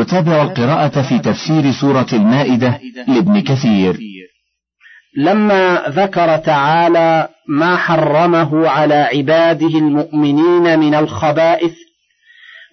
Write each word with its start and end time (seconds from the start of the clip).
نتابع 0.00 0.42
القراءة 0.42 1.02
في 1.08 1.18
تفسير 1.18 1.72
سورة 1.80 2.06
المائدة 2.12 2.80
لابن 3.08 3.40
كثير. 3.40 3.96
لما 5.16 5.82
ذكر 5.88 6.36
تعالى 6.36 7.28
ما 7.48 7.76
حرمه 7.76 8.68
على 8.68 8.94
عباده 8.94 9.78
المؤمنين 9.78 10.78
من 10.78 10.94
الخبائث 10.94 11.74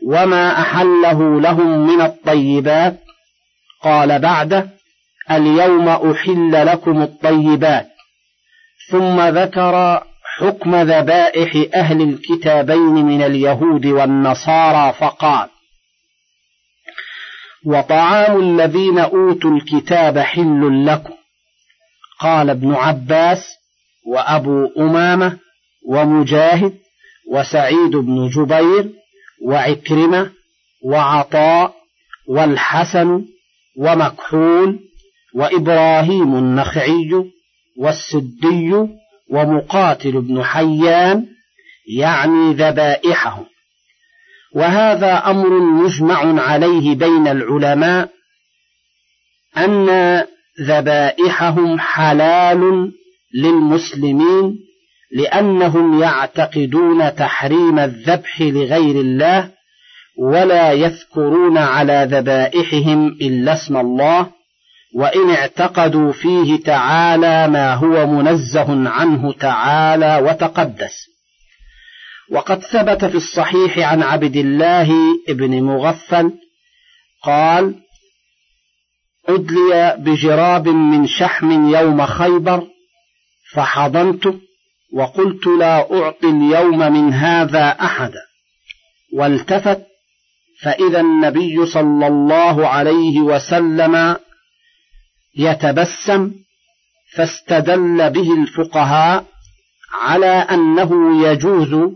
وما 0.07 0.61
أحله 0.61 1.41
لهم 1.41 1.87
من 1.87 2.01
الطيبات 2.01 2.99
قال 3.83 4.19
بعده 4.19 4.67
اليوم 5.31 5.87
أحل 5.87 6.65
لكم 6.65 7.01
الطيبات. 7.01 7.87
ثم 8.89 9.21
ذكر 9.21 10.03
حكم 10.37 10.75
ذبائح 10.75 11.75
أهل 11.75 12.01
الكتابين 12.01 13.05
من 13.05 13.21
اليهود 13.21 13.85
والنصارى 13.85 14.93
فقال 14.93 15.49
وطعام 17.65 18.39
الذين 18.39 18.99
أوتوا 18.99 19.51
الكتاب 19.51 20.19
حل 20.19 20.85
لكم. 20.85 21.13
قال 22.19 22.49
ابن 22.49 22.73
عباس 22.73 23.43
وأبو 24.07 24.67
أمامة 24.77 25.37
ومجاهد 25.87 26.73
وسعيد 27.31 27.91
بن 27.95 28.29
جبير 28.29 28.89
وعكرمة 29.45 30.31
وعطاء 30.85 31.73
والحسن 32.27 33.25
ومكحول 33.77 34.79
وإبراهيم 35.35 36.35
النخعي 36.35 37.11
والسدي 37.77 38.73
ومقاتل 39.29 40.21
بن 40.21 40.43
حيان 40.43 41.25
يعني 41.97 42.53
ذبائحهم. 42.53 43.45
وهذا 44.55 45.13
أمر 45.25 45.49
مجمع 45.59 46.41
عليه 46.41 46.95
بين 46.95 47.27
العلماء 47.27 48.09
أن 49.57 49.87
ذبائحهم 50.61 51.79
حلال 51.79 52.91
للمسلمين 53.33 54.59
لأنهم 55.11 56.01
يعتقدون 56.01 57.15
تحريم 57.15 57.79
الذبح 57.79 58.41
لغير 58.41 58.95
الله 58.95 59.49
ولا 60.17 60.71
يذكرون 60.71 61.57
على 61.57 62.07
ذبائحهم 62.11 63.07
إلا 63.07 63.53
اسم 63.53 63.77
الله 63.77 64.29
وإن 64.95 65.29
اعتقدوا 65.29 66.11
فيه 66.11 66.63
تعالى 66.63 67.47
ما 67.47 67.73
هو 67.73 68.07
منزه 68.07 68.89
عنه 68.89 69.33
تعالى 69.33 70.17
وتقدس. 70.17 71.14
وقد 72.31 72.59
ثبت 72.59 73.05
في 73.05 73.15
الصحيح 73.15 73.79
عن 73.79 74.03
عبد 74.03 74.35
الله 74.35 74.89
بن 75.27 75.63
مغفل 75.63 76.31
قال 77.23 77.75
أدلي 79.29 79.95
بجراب 79.99 80.67
من 80.67 81.07
شحم 81.07 81.69
يوم 81.69 82.05
خيبر 82.05 82.67
فحضنته 83.53 84.39
وقلت 84.93 85.47
لا 85.47 85.93
أعطي 85.93 86.27
اليوم 86.27 86.77
من 86.77 87.13
هذا 87.13 87.69
أحدا. 87.69 88.25
والتفت 89.13 89.81
فإذا 90.61 90.99
النبي 90.99 91.65
صلى 91.65 92.07
الله 92.07 92.67
عليه 92.67 93.19
وسلم 93.19 94.17
يتبسم 95.37 96.31
فاستدل 97.15 98.09
به 98.09 98.33
الفقهاء 98.33 99.25
على 100.01 100.27
أنه 100.27 101.21
يجوز 101.27 101.95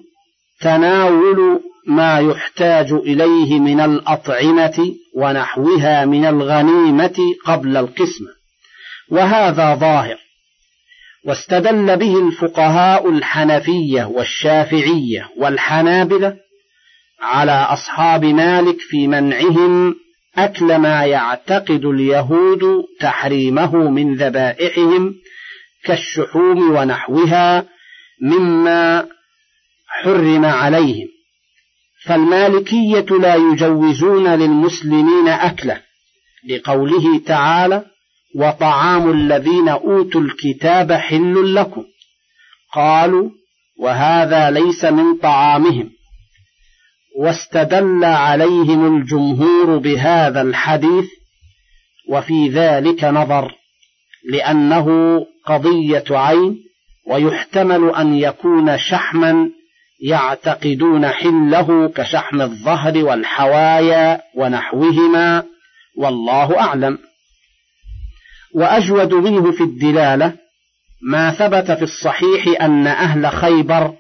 تناول 0.61 1.61
ما 1.87 2.19
يحتاج 2.19 2.91
إليه 2.91 3.59
من 3.59 3.79
الأطعمة 3.79 4.95
ونحوها 5.15 6.05
من 6.05 6.25
الغنيمة 6.25 7.17
قبل 7.45 7.77
القسمة. 7.77 8.29
وهذا 9.09 9.75
ظاهر. 9.75 10.17
واستدل 11.25 11.97
به 11.97 12.27
الفقهاء 12.27 13.09
الحنفية 13.09 14.03
والشافعية 14.03 15.29
والحنابلة 15.37 16.35
على 17.21 17.51
أصحاب 17.51 18.25
مالك 18.25 18.79
في 18.79 19.07
منعهم 19.07 19.95
أكل 20.37 20.75
ما 20.77 21.05
يعتقد 21.05 21.85
اليهود 21.85 22.83
تحريمه 22.99 23.75
من 23.75 24.15
ذبائحهم 24.15 25.15
كالشحوم 25.83 26.71
ونحوها 26.75 27.65
مما 28.21 29.05
حرم 29.89 30.45
عليهم. 30.45 31.07
فالمالكية 32.05 33.05
لا 33.21 33.35
يجوزون 33.35 34.27
للمسلمين 34.27 35.27
أكله 35.27 35.81
لقوله 36.49 37.19
تعالى 37.25 37.85
وطعام 38.35 39.11
الذين 39.11 39.69
أوتوا 39.69 40.21
الكتاب 40.21 40.91
حل 40.91 41.55
لكم 41.55 41.83
قالوا 42.73 43.29
وهذا 43.79 44.51
ليس 44.51 44.85
من 44.85 45.17
طعامهم 45.17 45.89
واستدل 47.19 48.05
عليهم 48.05 48.97
الجمهور 48.97 49.77
بهذا 49.77 50.41
الحديث 50.41 51.05
وفي 52.09 52.49
ذلك 52.49 53.03
نظر 53.03 53.55
لأنه 54.29 54.87
قضية 55.45 56.03
عين 56.09 56.63
ويحتمل 57.07 57.95
أن 57.95 58.15
يكون 58.15 58.77
شحما 58.77 59.49
يعتقدون 60.01 61.07
حله 61.07 61.91
كشحم 61.95 62.41
الظهر 62.41 63.03
والحوايا 63.03 64.21
ونحوهما 64.35 65.43
والله 65.97 66.59
أعلم. 66.59 66.97
وأجود 68.55 69.13
منه 69.13 69.51
في 69.51 69.63
الدلالة 69.63 70.33
ما 71.01 71.31
ثبت 71.31 71.71
في 71.71 71.83
الصحيح 71.83 72.61
أن 72.61 72.87
أهل 72.87 73.27
خيبر 73.27 73.93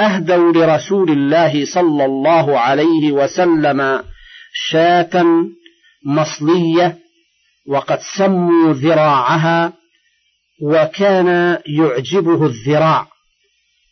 أهدوا 0.00 0.52
لرسول 0.52 1.10
الله 1.10 1.64
صلى 1.74 2.04
الله 2.04 2.58
عليه 2.58 3.12
وسلم 3.12 4.04
شاة 4.52 5.24
مصلية 6.06 6.98
وقد 7.68 7.98
سموا 8.16 8.72
ذراعها 8.72 9.72
وكان 10.62 11.58
يعجبه 11.66 12.46
الذراع. 12.46 13.06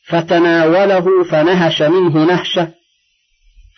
فتناوله 0.08 1.24
فنهش 1.24 1.82
منه 1.82 2.24
نهشه 2.24 2.72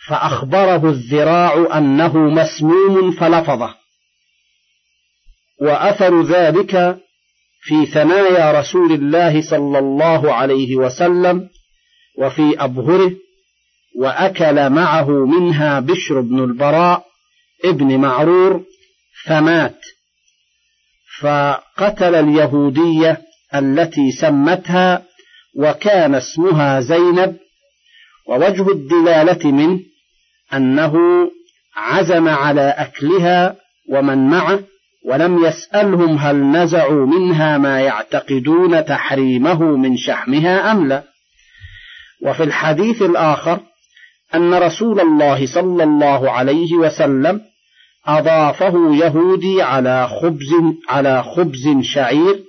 فأخبره 0.07 0.89
الذراع 0.89 1.77
أنه 1.77 2.17
مسموم 2.17 3.11
فلفظه. 3.11 3.75
وأثر 5.61 6.21
ذلك 6.21 6.97
في 7.61 7.85
ثنايا 7.85 8.59
رسول 8.59 8.91
الله 8.91 9.49
صلى 9.49 9.79
الله 9.79 10.33
عليه 10.33 10.75
وسلم 10.75 11.49
وفي 12.19 12.55
أبهره 12.63 13.11
وأكل 13.99 14.69
معه 14.69 15.09
منها 15.09 15.79
بشر 15.79 16.21
بن 16.21 16.43
البراء 16.43 17.05
ابن 17.65 17.97
معرور 17.97 18.63
فمات. 19.25 19.79
فقتل 21.21 22.15
اليهودية 22.15 23.21
التي 23.55 24.11
سمتها 24.21 25.06
وكان 25.57 26.15
اسمها 26.15 26.79
زينب 26.79 27.35
ووجه 28.27 28.71
الدلالة 28.71 29.51
منه 29.51 29.79
أنه 30.53 30.95
عزم 31.75 32.27
على 32.27 32.75
أكلها 32.77 33.55
ومن 33.89 34.29
معه 34.29 34.59
ولم 35.05 35.45
يسألهم 35.45 36.17
هل 36.17 36.35
نزعوا 36.35 37.05
منها 37.05 37.57
ما 37.57 37.81
يعتقدون 37.81 38.85
تحريمه 38.85 39.63
من 39.63 39.97
شحمها 39.97 40.71
أم 40.71 40.87
لا. 40.87 41.03
وفي 42.21 42.43
الحديث 42.43 43.01
الآخر 43.01 43.59
أن 44.35 44.53
رسول 44.53 44.99
الله 44.99 45.45
صلى 45.45 45.83
الله 45.83 46.31
عليه 46.31 46.73
وسلم 46.73 47.41
أضافه 48.05 48.95
يهودي 48.95 49.61
على 49.61 50.07
خبز 50.07 50.49
على 50.89 51.23
خبز 51.23 51.81
شعير 51.81 52.43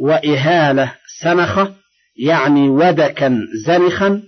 وإهالة 0.00 0.92
سنخة 1.20 1.72
يعني 2.18 2.68
ودكا 2.68 3.38
زنخا 3.66 4.22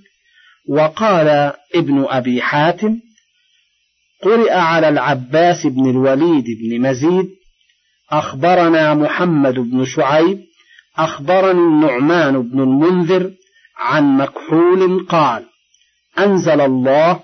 وقال 0.68 1.52
ابن 1.74 2.04
أبي 2.08 2.42
حاتم 2.42 3.00
قرئ 4.22 4.52
على 4.52 4.88
العباس 4.88 5.66
بن 5.66 5.90
الوليد 5.90 6.44
بن 6.44 6.88
مزيد 6.88 7.28
أخبرنا 8.10 8.94
محمد 8.94 9.54
بن 9.54 9.84
شعيب 9.84 10.38
أخبرني 10.98 11.60
النعمان 11.60 12.42
بن 12.42 12.60
المنذر 12.60 13.30
عن 13.78 14.16
مكحول 14.16 15.06
قال 15.06 15.44
أنزل 16.18 16.60
الله 16.60 17.20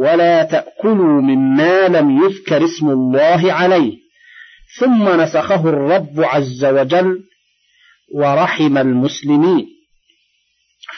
ولا 0.00 0.44
تأكلوا 0.44 1.22
مما 1.22 1.88
لم 1.88 2.24
يذكر 2.24 2.64
اسم 2.64 2.90
الله 2.90 3.52
عليه 3.52 3.96
ثم 4.78 5.20
نسخه 5.20 5.68
الرب 5.68 6.20
عز 6.20 6.64
وجل 6.64 7.24
ورحم 8.14 8.78
المسلمين. 8.78 9.73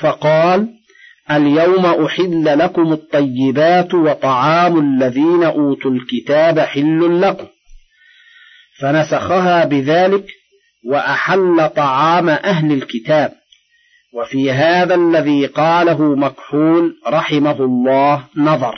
فقال 0.01 0.69
اليوم 1.31 1.87
أحل 1.87 2.59
لكم 2.59 2.93
الطيبات 2.93 3.95
وطعام 3.95 4.79
الذين 4.79 5.45
أوتوا 5.45 5.91
الكتاب 5.91 6.61
حل 6.61 7.21
لكم. 7.21 7.47
فنسخها 8.81 9.65
بذلك 9.65 10.25
وأحل 10.85 11.69
طعام 11.77 12.29
أهل 12.29 12.73
الكتاب. 12.73 13.33
وفي 14.15 14.53
هذا 14.53 14.95
الذي 14.95 15.47
قاله 15.47 16.15
مكحول 16.15 16.95
رحمه 17.07 17.61
الله 17.61 18.25
نظر. 18.37 18.75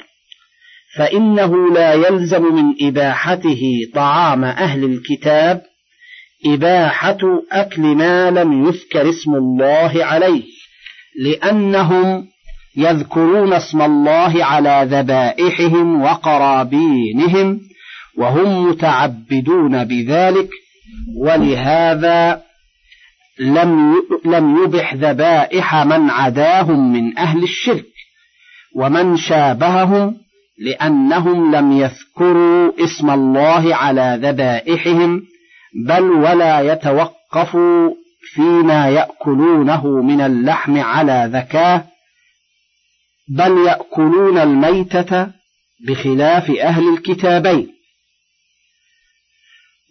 فإنه 0.96 1.72
لا 1.74 1.94
يلزم 1.94 2.42
من 2.42 2.74
إباحته 2.88 3.62
طعام 3.94 4.44
أهل 4.44 4.84
الكتاب 4.84 5.62
إباحة 6.46 7.18
أكل 7.52 7.80
ما 7.80 8.30
لم 8.30 8.66
يذكر 8.66 9.08
اسم 9.08 9.34
الله 9.34 10.04
عليه. 10.04 10.57
لأنهم 11.24 12.26
يذكرون 12.76 13.52
اسم 13.52 13.82
الله 13.82 14.44
على 14.44 14.88
ذبائحهم 14.90 16.02
وقرابينهم 16.02 17.60
وهم 18.18 18.68
متعبدون 18.68 19.84
بذلك 19.84 20.48
ولهذا 21.16 22.42
لم 23.38 23.94
لم 24.24 24.64
يبح 24.64 24.94
ذبائح 24.94 25.74
من 25.74 26.10
عداهم 26.10 26.92
من 26.92 27.18
أهل 27.18 27.42
الشرك 27.42 27.86
ومن 28.76 29.16
شابههم 29.16 30.16
لأنهم 30.58 31.54
لم 31.54 31.72
يذكروا 31.72 32.72
اسم 32.84 33.10
الله 33.10 33.74
على 33.74 34.18
ذبائحهم 34.22 35.22
بل 35.86 36.02
ولا 36.02 36.72
يتوقفوا 36.72 37.90
فيما 38.34 38.88
يأكلونه 38.88 39.86
من 39.86 40.20
اللحم 40.20 40.80
على 40.80 41.30
ذكاه 41.32 41.84
بل 43.28 43.66
يأكلون 43.66 44.38
الميتة 44.38 45.30
بخلاف 45.86 46.50
أهل 46.50 46.88
الكتابين. 46.94 47.78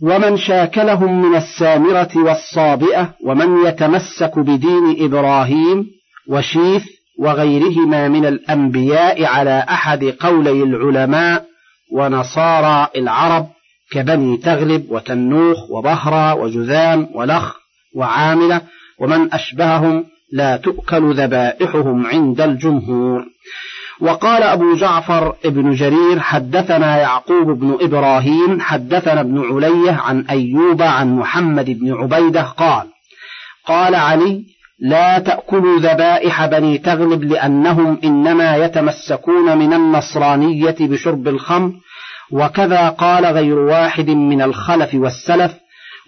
ومن 0.01 0.37
شاكلهم 0.37 1.21
من 1.21 1.35
السامرة 1.35 2.09
والصابئة 2.15 3.13
ومن 3.23 3.65
يتمسك 3.65 4.39
بدين 4.39 5.05
إبراهيم 5.05 5.85
وشيث 6.29 6.85
وغيرهما 7.19 8.07
من 8.07 8.25
الأنبياء 8.25 9.25
على 9.25 9.65
أحد 9.69 10.03
قولي 10.03 10.63
العلماء 10.63 11.45
ونصارى 11.91 12.87
العرب 12.95 13.47
كبني 13.91 14.37
تغلب 14.37 14.85
وتنوخ 14.91 15.71
وبهرة 15.71 16.33
وجذام 16.33 17.09
ولخ 17.13 17.55
وعاملة 17.97 18.61
ومن 18.99 19.33
أشبههم 19.33 20.05
لا 20.31 20.57
تؤكل 20.57 21.13
ذبائحهم 21.15 22.05
عند 22.05 22.41
الجمهور. 22.41 23.25
وقال 24.01 24.43
أبو 24.43 24.75
جعفر 24.75 25.35
ابن 25.45 25.71
جرير 25.71 26.19
حدثنا 26.19 26.97
يعقوب 26.97 27.59
بن 27.59 27.77
إبراهيم 27.81 28.61
حدثنا 28.61 29.21
ابن 29.21 29.53
علية 29.53 29.91
عن 29.91 30.25
أيوب 30.29 30.81
عن 30.81 31.15
محمد 31.15 31.65
بن 31.65 31.93
عبيدة 31.93 32.41
قال 32.41 32.87
قال 33.65 33.95
علي 33.95 34.43
لا 34.79 35.19
تأكلوا 35.19 35.79
ذبائح 35.79 36.45
بني 36.45 36.77
تغلب 36.77 37.23
لأنهم 37.23 37.99
إنما 38.03 38.55
يتمسكون 38.57 39.57
من 39.57 39.73
النصرانية 39.73 40.75
بشرب 40.79 41.27
الخمر 41.27 41.71
وكذا 42.31 42.89
قال 42.89 43.25
غير 43.25 43.59
واحد 43.59 44.09
من 44.09 44.41
الخلف 44.41 44.95
والسلف 44.95 45.51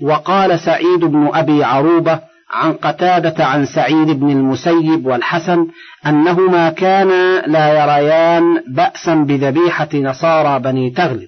وقال 0.02 0.60
سعيد 0.60 1.00
بن 1.00 1.30
أبي 1.34 1.64
عروبة 1.64 2.20
عن 2.52 2.74
قتادة 2.74 3.46
عن 3.46 3.66
سعيد 3.66 4.08
بن 4.08 4.30
المسيب 4.30 5.06
والحسن 5.06 5.68
أنهما 6.08 6.70
كانا 6.70 7.42
لا 7.48 7.84
يريان 7.84 8.64
بأسا 8.68 9.16
بذبيحة 9.16 9.90
نصارى 9.94 10.60
بني 10.60 10.90
تغلب 10.90 11.28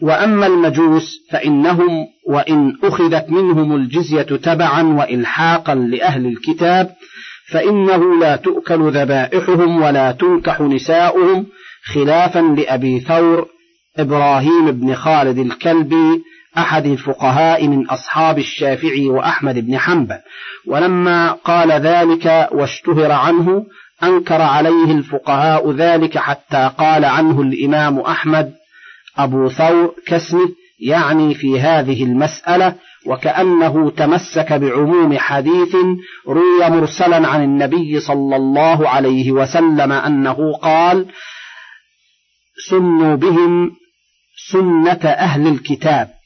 وأما 0.00 0.46
المجوس 0.46 1.26
فإنهم 1.30 2.06
وإن 2.28 2.72
أخذت 2.84 3.30
منهم 3.30 3.76
الجزية 3.76 4.22
تبعا 4.22 4.82
وإلحاقا 4.82 5.74
لأهل 5.74 6.26
الكتاب 6.26 6.90
فإنه 7.52 8.18
لا 8.20 8.36
تؤكل 8.36 8.90
ذبائحهم 8.92 9.82
ولا 9.82 10.12
تنكح 10.12 10.60
نساؤهم 10.60 11.46
خلافا 11.84 12.38
لأبي 12.38 13.00
ثور 13.00 13.48
إبراهيم 13.98 14.70
بن 14.70 14.94
خالد 14.94 15.38
الكلبي 15.38 16.22
أحد 16.56 16.86
الفقهاء 16.86 17.68
من 17.68 17.86
أصحاب 17.86 18.38
الشافعي 18.38 19.08
وأحمد 19.08 19.66
بن 19.66 19.78
حنبل 19.78 20.18
ولما 20.66 21.32
قال 21.32 21.72
ذلك 21.72 22.48
واشتهر 22.52 23.12
عنه 23.12 23.66
أنكر 24.02 24.42
عليه 24.42 24.92
الفقهاء 24.92 25.72
ذلك 25.72 26.18
حتى 26.18 26.70
قال 26.78 27.04
عنه 27.04 27.42
الإمام 27.42 28.00
أحمد 28.00 28.52
أبو 29.18 29.48
ثور 29.48 29.94
كاسمه 30.06 30.48
يعني 30.80 31.34
في 31.34 31.60
هذه 31.60 32.04
المسألة 32.04 32.74
وكأنه 33.06 33.90
تمسك 33.90 34.52
بعموم 34.52 35.18
حديث 35.18 35.76
روي 36.28 36.70
مرسلا 36.70 37.28
عن 37.28 37.44
النبي 37.44 38.00
صلى 38.00 38.36
الله 38.36 38.88
عليه 38.88 39.32
وسلم 39.32 39.92
أنه 39.92 40.52
قال 40.62 41.06
سنوا 42.68 43.16
بهم 43.16 43.70
سنة 44.52 45.04
أهل 45.04 45.46
الكتاب 45.46 46.17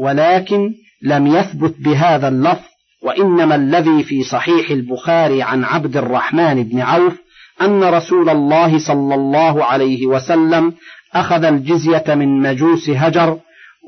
ولكن 0.00 0.74
لم 1.02 1.26
يثبت 1.26 1.74
بهذا 1.78 2.28
اللفظ 2.28 2.72
وإنما 3.02 3.54
الذي 3.54 4.02
في 4.02 4.22
صحيح 4.22 4.70
البخاري 4.70 5.42
عن 5.42 5.64
عبد 5.64 5.96
الرحمن 5.96 6.62
بن 6.62 6.80
عوف 6.80 7.12
أن 7.60 7.84
رسول 7.84 8.28
الله 8.28 8.78
صلى 8.78 9.14
الله 9.14 9.64
عليه 9.64 10.06
وسلم 10.06 10.74
أخذ 11.14 11.44
الجزية 11.44 12.04
من 12.08 12.40
مجوس 12.40 12.90
هجر 12.90 13.38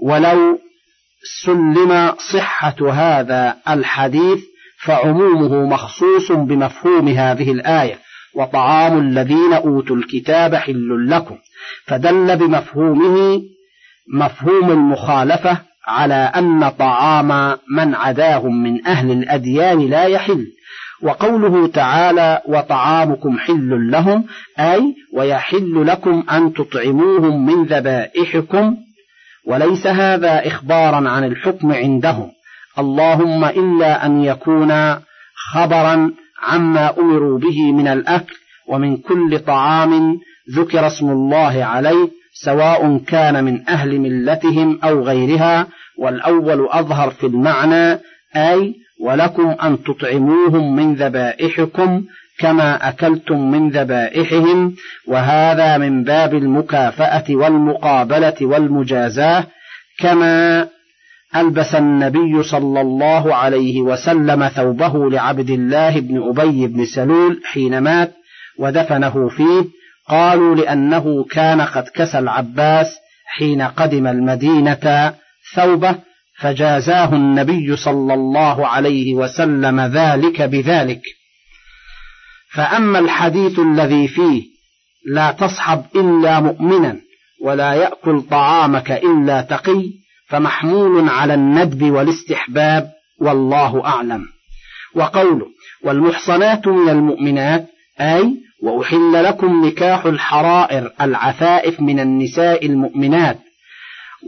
ولو 0.03 0.59
سلم 1.45 2.13
صحة 2.33 2.93
هذا 2.93 3.57
الحديث 3.69 4.39
فعمومه 4.85 5.67
مخصوص 5.67 6.33
بمفهوم 6.33 7.09
هذه 7.09 7.53
الآية 7.53 7.99
وطعام 8.35 8.99
الذين 8.99 9.53
أوتوا 9.53 9.97
الكتاب 9.97 10.55
حل 10.55 11.11
لكم 11.11 11.37
فدل 11.87 12.37
بمفهومه 12.37 13.43
مفهوم 14.15 14.71
المخالفة 14.71 15.59
على 15.87 16.15
أن 16.15 16.69
طعام 16.69 17.59
من 17.77 17.95
عداهم 17.95 18.63
من 18.63 18.87
أهل 18.87 19.11
الأديان 19.11 19.91
لا 19.91 20.05
يحل. 20.05 20.47
وقوله 21.03 21.67
تعالى 21.67 22.43
وطعامكم 22.47 23.39
حل 23.39 23.91
لهم 23.91 24.25
أي 24.59 24.95
ويحل 25.13 25.87
لكم 25.87 26.25
أن 26.31 26.53
تطعموهم 26.53 27.47
من 27.47 27.65
ذبائحكم 27.65 28.77
وليس 29.47 29.87
هذا 29.87 30.47
إخبارا 30.47 31.09
عن 31.09 31.25
الحكم 31.25 31.73
عندهم. 31.73 32.31
اللهم 32.79 33.45
إلا 33.45 34.07
أن 34.07 34.25
يكون 34.25 34.95
خبرا 35.53 36.11
عما 36.43 36.99
أمروا 36.99 37.39
به 37.39 37.73
من 37.73 37.89
الأكل 37.89 38.35
ومن 38.69 38.97
كل 38.97 39.39
طعام 39.39 40.19
ذكر 40.57 40.87
اسم 40.87 41.11
الله 41.11 41.65
عليه 41.65 42.09
سواء 42.35 42.99
كان 42.99 43.45
من 43.45 43.69
أهل 43.69 43.99
ملتهم 44.01 44.79
أو 44.85 45.03
غيرها 45.03 45.67
والأول 45.99 46.69
أظهر 46.71 47.11
في 47.11 47.27
المعنى 47.27 48.01
أي 48.37 48.75
ولكم 49.01 49.57
أن 49.63 49.83
تطعموهم 49.83 50.77
من 50.77 50.95
ذبائحكم 50.95 52.05
كما 52.39 52.89
أكلتم 52.89 53.51
من 53.51 53.71
ذبائحهم 53.71 54.75
وهذا 55.09 55.79
من 55.79 56.05
باب 56.05 56.35
المكافأة 56.35 57.25
والمقابلة 57.31 58.35
والمجازاة 58.41 59.45
كما 59.99 60.69
ألبس 61.37 61.75
النبي 61.75 62.43
صلى 62.43 62.81
الله 62.81 63.35
عليه 63.35 63.81
وسلم 63.81 64.49
ثوبه 64.49 65.11
لعبد 65.11 65.51
الله 65.51 66.01
بن 66.01 66.23
أبي 66.23 66.67
بن 66.67 66.85
سلول 66.85 67.41
حين 67.45 67.79
مات 67.79 68.13
ودفنه 68.59 69.29
فيه 69.29 69.65
قالوا 70.09 70.55
لأنه 70.55 71.25
كان 71.25 71.61
قد 71.61 71.89
كسى 71.89 72.19
العباس 72.19 72.97
حين 73.27 73.63
قدم 73.63 74.07
المدينة 74.07 75.15
ثوبه 75.55 75.99
فجازاه 76.39 77.15
النبي 77.15 77.77
صلى 77.77 78.15
الله 78.15 78.67
عليه 78.67 79.15
وسلم 79.15 79.81
ذلك 79.81 80.43
بذلك. 80.43 81.01
فأما 82.53 82.99
الحديث 82.99 83.59
الذي 83.59 84.09
فيه 84.09 84.43
لا 85.07 85.31
تصحب 85.33 85.85
إلا 85.97 86.41
مؤمنا 86.41 86.97
ولا 87.43 87.75
يأكل 87.75 88.23
طعامك 88.23 88.91
إلا 88.91 89.41
تقي 89.41 89.91
فمحمول 90.29 91.09
على 91.09 91.35
الندب 91.35 91.91
والاستحباب 91.91 92.91
والله 93.21 93.85
أعلم. 93.85 94.27
وقوله 94.95 95.47
والمحصنات 95.85 96.69
من 96.69 96.89
المؤمنات 96.89 97.67
أي 98.01 98.44
وأحل 98.65 99.25
لكم 99.25 99.67
نكاح 99.67 100.07
الحرائر 100.07 100.93
العفائف 101.01 101.81
من 101.81 102.01
النساء 102.01 102.67
المؤمنات 102.67 103.39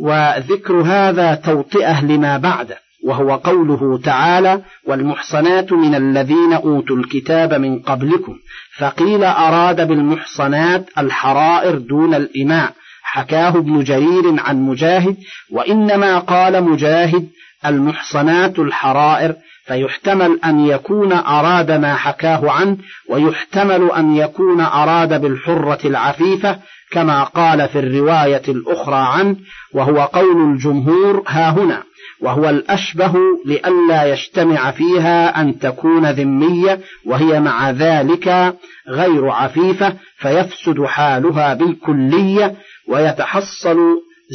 وذكر 0.01 0.75
هذا 0.81 1.35
توطئة 1.35 2.05
لما 2.05 2.39
بعده 2.39 2.79
وهو 3.05 3.35
قوله 3.35 3.99
تعالى 3.99 4.63
والمحصنات 4.87 5.73
من 5.73 5.95
الذين 5.95 6.53
أوتوا 6.53 6.97
الكتاب 6.97 7.55
من 7.55 7.79
قبلكم 7.79 8.37
فقيل 8.79 9.25
أراد 9.25 9.89
بالمحصنات 9.89 10.85
الحرائر 10.99 11.79
دون 11.79 12.15
الإماء 12.15 12.73
حكاه 13.03 13.49
ابن 13.49 13.85
جرير 13.85 14.41
عن 14.41 14.63
مجاهد 14.63 15.17
وإنما 15.51 16.19
قال 16.19 16.65
مجاهد 16.65 17.29
المحصنات 17.67 18.59
الحرائر 18.59 19.35
فيحتمل 19.67 20.41
أن 20.45 20.67
يكون 20.67 21.13
أراد 21.13 21.71
ما 21.71 21.95
حكاه 21.95 22.51
عنه 22.51 22.77
ويحتمل 23.09 23.91
أن 23.97 24.17
يكون 24.17 24.61
أراد 24.61 25.21
بالحرة 25.21 25.87
العفيفة 25.87 26.59
كما 26.91 27.25
قال 27.25 27.69
في 27.69 27.79
الرواية 27.79 28.43
الأخرى 28.49 28.97
عنه 28.97 29.37
وهو 29.75 30.01
قول 30.01 30.53
الجمهور 30.53 31.23
ها 31.29 31.51
هنا 31.51 31.83
وهو 32.21 32.51
الأشبه 32.51 33.13
لئلا 33.47 34.05
يجتمع 34.05 34.71
فيها 34.71 35.41
أن 35.41 35.59
تكون 35.59 36.11
ذمية 36.11 36.81
وهي 37.07 37.41
مع 37.41 37.71
ذلك 37.71 38.55
غير 38.89 39.31
عفيفة 39.31 39.93
فيفسد 40.19 40.85
حالها 40.85 41.55
بالكلية 41.55 42.55
ويتحصل 42.89 43.79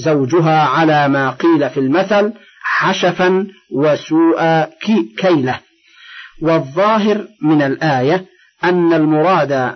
زوجها 0.06 0.64
على 0.64 1.08
ما 1.08 1.30
قيل 1.30 1.70
في 1.70 1.80
المثل 1.80 2.34
حشفا 2.64 3.48
وسوء 3.72 4.66
كيلة. 5.18 5.60
والظاهر 6.42 7.28
من 7.42 7.62
الآية 7.62 8.26
أن 8.64 8.94
المراد 8.94 9.76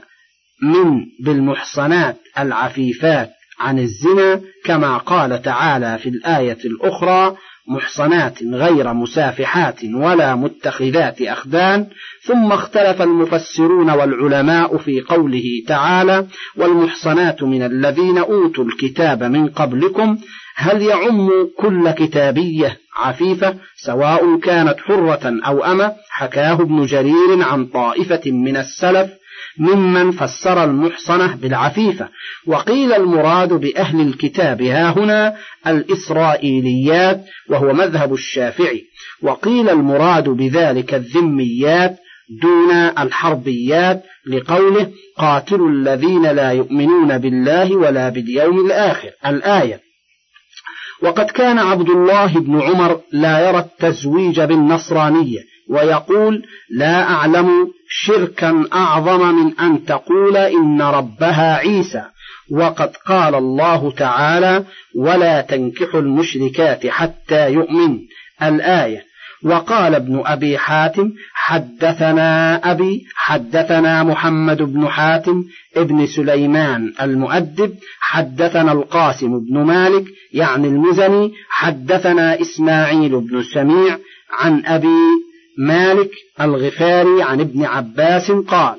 من 0.61 1.05
بالمحصنات 1.23 2.17
العفيفات 2.39 3.29
عن 3.59 3.79
الزنا 3.79 4.41
كما 4.65 4.97
قال 4.97 5.41
تعالى 5.41 5.97
في 5.97 6.09
الآية 6.09 6.57
الأخرى 6.65 7.37
محصنات 7.67 8.43
غير 8.43 8.93
مسافحات 8.93 9.83
ولا 9.83 10.35
متخذات 10.35 11.21
أخدان. 11.21 11.87
ثم 12.21 12.51
اختلف 12.51 13.01
المفسرون 13.01 13.89
والعلماء 13.89 14.77
في 14.77 15.01
قوله 15.01 15.43
تعالى 15.67 16.27
والمحصنات 16.55 17.43
من 17.43 17.63
الذين 17.63 18.17
أوتوا 18.17 18.63
الكتاب 18.63 19.23
من 19.23 19.47
قبلكم 19.49 20.17
هل 20.55 20.81
يعم 20.81 21.29
كل 21.57 21.91
كتابية 21.91 22.77
عفيفة 22.97 23.55
سواء 23.75 24.39
كانت 24.39 24.79
حرة 24.79 25.33
أو 25.45 25.63
أمة؟ 25.63 25.93
حكاه 26.09 26.53
ابن 26.53 26.85
جرير 26.85 27.41
عن 27.41 27.65
طائفة 27.65 28.31
من 28.31 28.57
السلف 28.57 29.09
ممن 29.57 30.11
فسر 30.11 30.63
المحصنة 30.63 31.35
بالعفيفة. 31.35 32.09
وقيل 32.47 32.93
المراد 32.93 33.53
بأهل 33.53 34.01
الكتاب 34.01 34.61
ها 34.61 34.91
هنا 34.97 35.35
الإسرائيليات 35.67 37.25
وهو 37.49 37.73
مذهب 37.73 38.13
الشافعي. 38.13 38.83
وقيل 39.21 39.69
المراد 39.69 40.29
بذلك 40.29 40.93
الذميات 40.93 41.97
دون 42.41 42.71
الحربيات 42.71 44.03
لقوله 44.27 44.91
قاتلوا 45.17 45.69
الذين 45.69 46.23
لا 46.23 46.51
يؤمنون 46.51 47.17
بالله 47.17 47.75
ولا 47.75 48.09
باليوم 48.09 48.65
الآخر. 48.65 49.09
الآية 49.25 49.84
وقد 51.01 51.25
كان 51.25 51.59
عبد 51.59 51.89
الله 51.89 52.39
بن 52.39 52.61
عمر 52.61 52.99
لا 53.11 53.49
يرى 53.49 53.57
التزويج 53.59 54.41
بالنصرانية 54.41 55.39
ويقول 55.69 56.43
لا 56.69 57.03
أعلم 57.03 57.67
شركا 57.89 58.67
أعظم 58.73 59.35
من 59.35 59.59
أن 59.59 59.85
تقول 59.85 60.37
إن 60.37 60.81
ربها 60.81 61.55
عيسى 61.57 62.03
وقد 62.51 62.95
قال 63.07 63.35
الله 63.35 63.91
تعالى 63.91 64.63
ولا 64.95 65.41
تنكحوا 65.41 65.99
المشركات 65.99 66.87
حتى 66.87 67.51
يؤمن 67.51 67.99
الآية 68.43 69.04
وقال 69.43 69.95
ابن 69.95 70.21
أبي 70.25 70.57
حاتم 70.57 71.11
حدثنا 71.33 72.55
أبي 72.71 73.05
حدثنا 73.15 74.03
محمد 74.03 74.61
بن 74.61 74.87
حاتم 74.87 75.43
ابن 75.77 76.05
سليمان 76.07 76.93
المؤدب 77.01 77.75
حدثنا 77.99 78.71
القاسم 78.71 79.39
بن 79.39 79.63
مالك 79.63 80.05
يعني 80.33 80.67
المزني 80.67 81.31
حدثنا 81.49 82.41
إسماعيل 82.41 83.19
بن 83.19 83.43
سميع 83.43 83.97
عن 84.31 84.65
أبي 84.65 85.25
مالك 85.57 86.11
الغفاري 86.41 87.23
عن 87.23 87.39
ابن 87.41 87.65
عباس 87.65 88.31
قال 88.31 88.75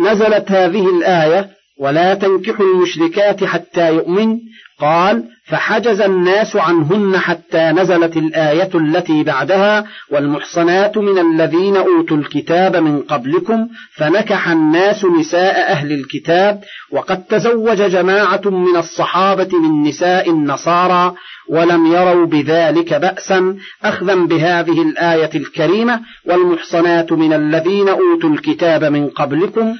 نزلت 0.00 0.50
هذه 0.50 0.98
الآية 0.98 1.50
ولا 1.78 2.14
تنكحوا 2.14 2.66
المشركات 2.66 3.44
حتى 3.44 3.94
يؤمن 3.94 4.38
قال 4.82 5.24
فحجز 5.44 6.00
الناس 6.00 6.56
عنهن 6.56 7.18
حتى 7.18 7.70
نزلت 7.70 8.16
الآية 8.16 8.70
التي 8.74 9.22
بعدها 9.22 9.84
والمحصنات 10.10 10.98
من 10.98 11.18
الذين 11.18 11.76
أوتوا 11.76 12.16
الكتاب 12.16 12.76
من 12.76 13.00
قبلكم 13.00 13.68
فنكح 13.96 14.48
الناس 14.48 15.04
نساء 15.04 15.72
أهل 15.72 15.92
الكتاب 15.92 16.60
وقد 16.90 17.24
تزوج 17.24 17.82
جماعة 17.82 18.40
من 18.44 18.76
الصحابة 18.76 19.48
من 19.58 19.82
نساء 19.82 20.30
النصارى 20.30 21.14
ولم 21.48 21.86
يروا 21.86 22.26
بذلك 22.26 22.94
بأسا 22.94 23.56
أخذا 23.84 24.14
بهذه 24.14 24.82
الآية 24.82 25.30
الكريمة 25.34 26.00
والمحصنات 26.24 27.12
من 27.12 27.32
الذين 27.32 27.88
أوتوا 27.88 28.30
الكتاب 28.30 28.84
من 28.84 29.08
قبلكم 29.08 29.74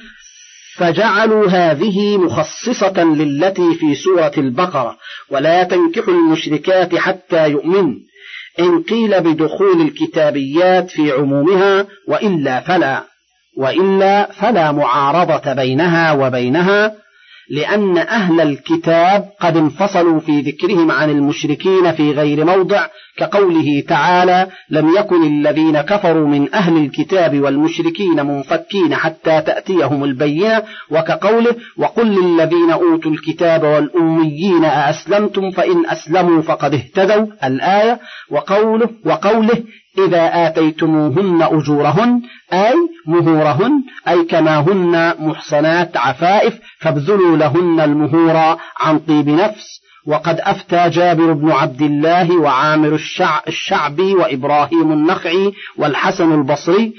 فجعلوا 0.75 1.49
هذه 1.49 2.17
مخصصة 2.17 3.03
للتي 3.03 3.75
في 3.75 3.95
سورة 3.95 4.31
البقرة 4.37 4.97
ولا 5.29 5.63
تنكحوا 5.63 6.13
المشركات 6.13 6.95
حتى 6.95 7.49
يؤمن 7.49 7.93
إن 8.59 8.83
قيل 8.83 9.21
بدخول 9.21 9.81
الكتابيات 9.81 10.89
في 10.89 11.11
عمومها 11.11 11.85
وإلا 12.07 12.59
فلا 12.59 13.03
وإلا 13.57 14.31
فلا 14.31 14.71
معارضة 14.71 15.53
بينها 15.53 16.11
وبينها 16.11 17.02
لأن 17.49 17.97
أهل 17.97 18.41
الكتاب 18.41 19.29
قد 19.39 19.57
انفصلوا 19.57 20.19
في 20.19 20.41
ذكرهم 20.41 20.91
عن 20.91 21.09
المشركين 21.09 21.91
في 21.91 22.11
غير 22.11 22.45
موضع 22.45 22.87
كقوله 23.17 23.83
تعالى 23.87 24.47
لم 24.69 24.95
يكن 24.95 25.23
الذين 25.23 25.81
كفروا 25.81 26.27
من 26.27 26.53
أهل 26.53 26.77
الكتاب 26.77 27.39
والمشركين 27.39 28.25
منفكين 28.25 28.95
حتى 28.95 29.41
تأتيهم 29.41 30.03
البينة 30.03 30.63
وكقوله 30.89 31.55
وقل 31.77 32.07
للذين 32.07 32.71
أوتوا 32.71 33.11
الكتاب 33.11 33.63
والأميين 33.63 34.65
أأسلمتم 34.65 35.51
فإن 35.51 35.85
أسلموا 35.85 36.41
فقد 36.41 36.73
اهتدوا 36.73 37.27
الآية 37.43 37.99
وقوله 38.29 38.89
وقوله 39.05 39.63
إذا 39.97 40.47
آتيتموهن 40.47 41.41
أجورهن 41.41 42.21
أي 42.53 42.73
مهورهن 43.07 43.83
أي 44.07 44.23
كما 44.23 44.59
هن 44.59 45.13
محصنات 45.19 45.97
عفائف 45.97 46.59
فابذلوا 46.79 47.37
لهن 47.37 47.79
المهور 47.79 48.57
عن 48.79 48.99
طيب 48.99 49.29
نفس. 49.29 49.83
وقد 50.05 50.39
أفتى 50.39 50.89
جابر 50.89 51.33
بن 51.33 51.51
عبد 51.51 51.81
الله 51.81 52.37
وعامر 52.37 52.99
الشعبي 53.47 54.15
وإبراهيم 54.15 54.91
النخعي 54.91 55.53
والحسن 55.77 56.33
البصري 56.33 56.93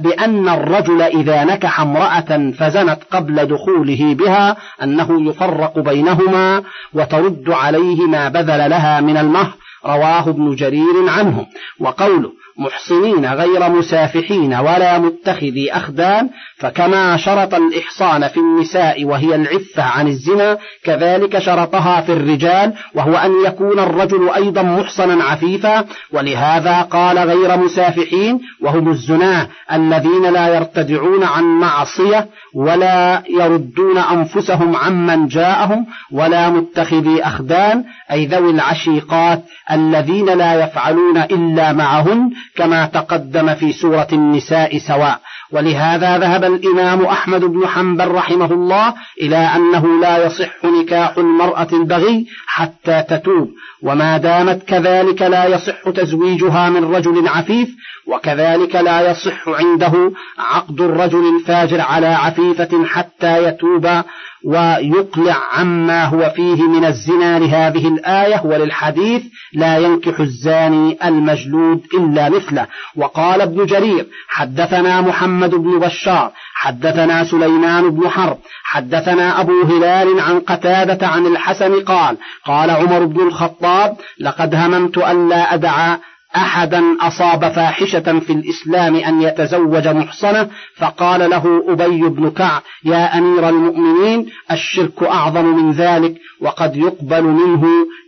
بأن 0.00 0.48
الرجل 0.48 1.02
إذا 1.02 1.44
نكح 1.44 1.80
امرأة 1.80 2.52
فزنت 2.58 2.98
قبل 3.10 3.46
دخوله 3.46 4.14
بها 4.14 4.56
أنه 4.82 5.30
يفرق 5.30 5.78
بينهما 5.78 6.62
وترد 6.94 7.50
عليه 7.50 8.06
ما 8.06 8.28
بذل 8.28 8.70
لها 8.70 9.00
من 9.00 9.16
المهر. 9.16 9.54
رواه 9.84 10.28
ابن 10.28 10.54
جرير 10.54 11.08
عنه. 11.08 11.46
وقوله 11.80 12.32
محصنين 12.58 13.26
غير 13.26 13.70
مسافحين 13.70 14.54
ولا 14.54 14.98
متخذي 14.98 15.72
أخدان 15.72 16.28
فكما 16.56 17.16
شرط 17.16 17.54
الإحصان 17.54 18.28
في 18.28 18.36
النساء 18.36 19.04
وهي 19.04 19.34
العفة 19.34 19.82
عن 19.82 20.08
الزنا 20.08 20.58
كذلك 20.84 21.38
شرطها 21.38 22.00
في 22.00 22.12
الرجال 22.12 22.72
وهو 22.94 23.16
أن 23.16 23.32
يكون 23.46 23.78
الرجل 23.78 24.30
أيضا 24.30 24.62
محصنا 24.62 25.24
عفيفا 25.24 25.84
ولهذا 26.12 26.82
قال 26.82 27.18
غير 27.18 27.56
مسافحين 27.56 28.40
وهم 28.62 28.88
الزناه 28.88 29.48
الذين 29.72 30.22
لا 30.32 30.54
يرتدعون 30.54 31.24
عن 31.24 31.44
معصية 31.44 32.26
ولا 32.54 33.22
يردون 33.30 33.98
أنفسهم 33.98 34.76
عمن 34.76 35.26
جاءهم 35.28 35.86
ولا 36.12 36.50
متخذي 36.50 37.22
أخدان 37.22 37.84
أي 38.12 38.26
ذوي 38.26 38.50
العشيقات 38.50 39.42
الذين 39.72 40.26
لا 40.26 40.64
يفعلون 40.64 41.16
إلا 41.18 41.72
معهن 41.72 42.30
كما 42.56 42.86
تقدم 42.86 43.54
في 43.54 43.72
سورة 43.72 44.08
النساء 44.12 44.78
سواء. 44.78 45.20
ولهذا 45.52 46.18
ذهب 46.18 46.44
الإمام 46.44 47.04
أحمد 47.04 47.40
بن 47.40 47.66
حنبل 47.66 48.08
رحمه 48.08 48.52
الله 48.52 48.94
إلى 49.22 49.36
أنه 49.36 50.00
لا 50.00 50.26
يصح 50.26 50.64
نكاح 50.64 51.18
المرأة 51.18 51.68
البغي 51.72 52.26
حتى 52.46 53.02
تتوب 53.08 53.48
وما 53.82 54.18
دامت 54.18 54.62
كذلك 54.62 55.22
لا 55.22 55.44
يصح 55.46 55.90
تزويجها 55.90 56.70
من 56.70 56.84
رجل 56.84 57.28
عفيف 57.28 57.68
وكذلك 58.08 58.74
لا 58.74 59.10
يصح 59.10 59.48
عنده 59.48 60.12
عقد 60.38 60.80
الرجل 60.80 61.36
الفاجر 61.36 61.80
على 61.80 62.06
عفيفة 62.06 62.84
حتى 62.84 63.44
يتوب 63.44 64.02
ويقلع 64.44 65.36
عما 65.52 66.04
هو 66.04 66.32
فيه 66.36 66.62
من 66.62 66.84
الزنا 66.84 67.38
لهذه 67.38 67.88
الآية 67.88 68.42
وللحديث 68.44 69.22
لا 69.52 69.78
ينكح 69.78 70.20
الزاني 70.20 70.98
المجلود 71.04 71.82
إلا 71.94 72.28
مثله. 72.28 72.66
وقال 72.96 73.40
ابن 73.40 73.66
جرير 73.66 74.06
حدثنا 74.28 75.00
محمد 75.00 75.50
بن 75.50 75.78
بشار 75.78 76.32
حدثنا 76.54 77.24
سليمان 77.24 77.90
بن 77.90 78.08
حرب 78.08 78.38
حدثنا 78.64 79.40
أبو 79.40 79.62
هلال 79.62 80.20
عن 80.20 80.40
قتادة 80.40 81.06
عن 81.06 81.26
الحسن 81.26 81.80
قال 81.80 82.16
قال 82.44 82.70
عمر 82.70 83.04
بن 83.04 83.20
الخطاب 83.20 83.96
لقد 84.20 84.54
هممت 84.54 84.98
ألا 84.98 85.54
أدع 85.54 85.96
أحدا 86.36 86.82
أصاب 87.00 87.48
فاحشة 87.48 88.18
في 88.18 88.32
الإسلام 88.32 88.96
أن 88.96 89.22
يتزوج 89.22 89.88
محصنة 89.88 90.48
فقال 90.76 91.30
له 91.30 91.64
أبي 91.68 92.08
بن 92.08 92.30
كعب 92.30 92.62
يا 92.84 93.18
أمير 93.18 93.48
المؤمنين 93.48 94.26
الشرك 94.52 95.02
أعظم 95.02 95.44
من 95.44 95.72
ذلك 95.72 96.14
وقد 96.40 96.76
يقبل 96.76 97.22
منه 97.22 97.64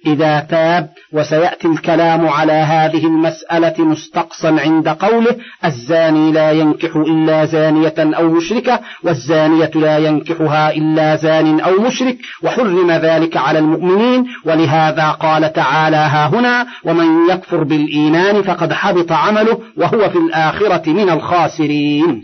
إذا 0.07 0.41
تاب 0.41 0.89
وسيأتي 1.13 1.69
الكلام 1.69 2.29
على 2.29 2.53
هذه 2.53 3.07
المسألة 3.07 3.75
مستقصا 3.79 4.61
عند 4.61 4.89
قوله 4.89 5.37
الزاني 5.65 6.33
لا 6.33 6.51
ينكح 6.53 6.97
إلا 6.97 7.45
زانية 7.45 7.95
أو 7.99 8.29
مشركة 8.29 8.81
والزانية 9.03 9.71
لا 9.75 9.99
ينكحها 9.99 10.71
إلا 10.71 11.17
زان 11.17 11.61
أو 11.61 11.81
مشرك 11.81 12.17
وحرم 12.43 12.91
ذلك 12.91 13.37
على 13.37 13.59
المؤمنين 13.59 14.27
ولهذا 14.45 15.11
قال 15.11 15.53
تعالى 15.53 15.97
ها 15.97 16.27
هنا 16.27 16.67
ومن 16.85 17.31
يكفر 17.31 17.65
بالإيمان 17.65 18.10
فقد 18.43 18.73
حبط 18.73 19.13
عمله 19.13 19.59
وهو 19.77 20.11
في 20.11 20.19
الآخرة 20.19 20.91
من 20.91 21.11
الخاسرين. 21.11 22.23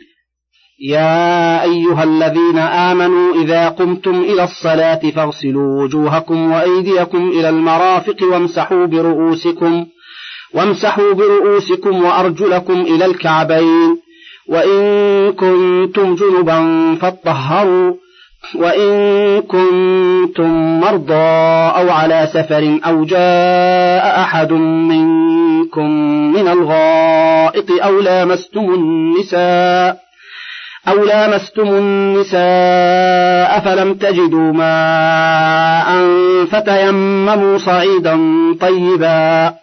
يا 0.81 1.63
أيها 1.63 2.05
الذين 2.05 2.59
آمنوا 2.59 3.35
إذا 3.35 3.69
قمتم 3.69 4.15
إلى 4.21 4.45
الصلاة 4.45 5.11
فاغسلوا 5.11 5.83
وجوهكم 5.83 6.53
وأيديكم 6.53 7.29
إلى 7.29 7.49
المرافق 7.49 8.17
وامسحوا 8.23 8.87
برؤوسكم 8.87 9.87
وامسحوا 10.55 11.13
برؤوسكم 11.13 12.05
وأرجلكم 12.05 12.81
إلى 12.81 13.05
الكعبين 13.05 13.97
وإن 14.49 15.33
كنتم 15.33 16.15
جنبا 16.15 16.95
فاطهروا 16.95 17.95
وإن 18.55 19.41
كنتم 19.43 20.81
مرضى 20.81 21.15
أو 21.81 21.91
على 21.91 22.29
سفر 22.33 22.81
أو 22.87 23.05
جاء 23.05 24.21
أحد 24.21 24.53
منكم 24.53 25.91
من 26.33 26.49
الغائط 26.49 27.71
أو 27.71 28.01
لامستم 28.01 28.75
النساء 28.75 30.07
أو 30.89 31.05
لامستم 31.05 31.69
النساء 31.69 33.61
فلم 33.61 33.95
تجدوا 33.95 34.53
ماء 34.53 36.05
فتيمموا 36.45 37.59
صعيدا 37.59 38.17
طيبا 38.61 39.55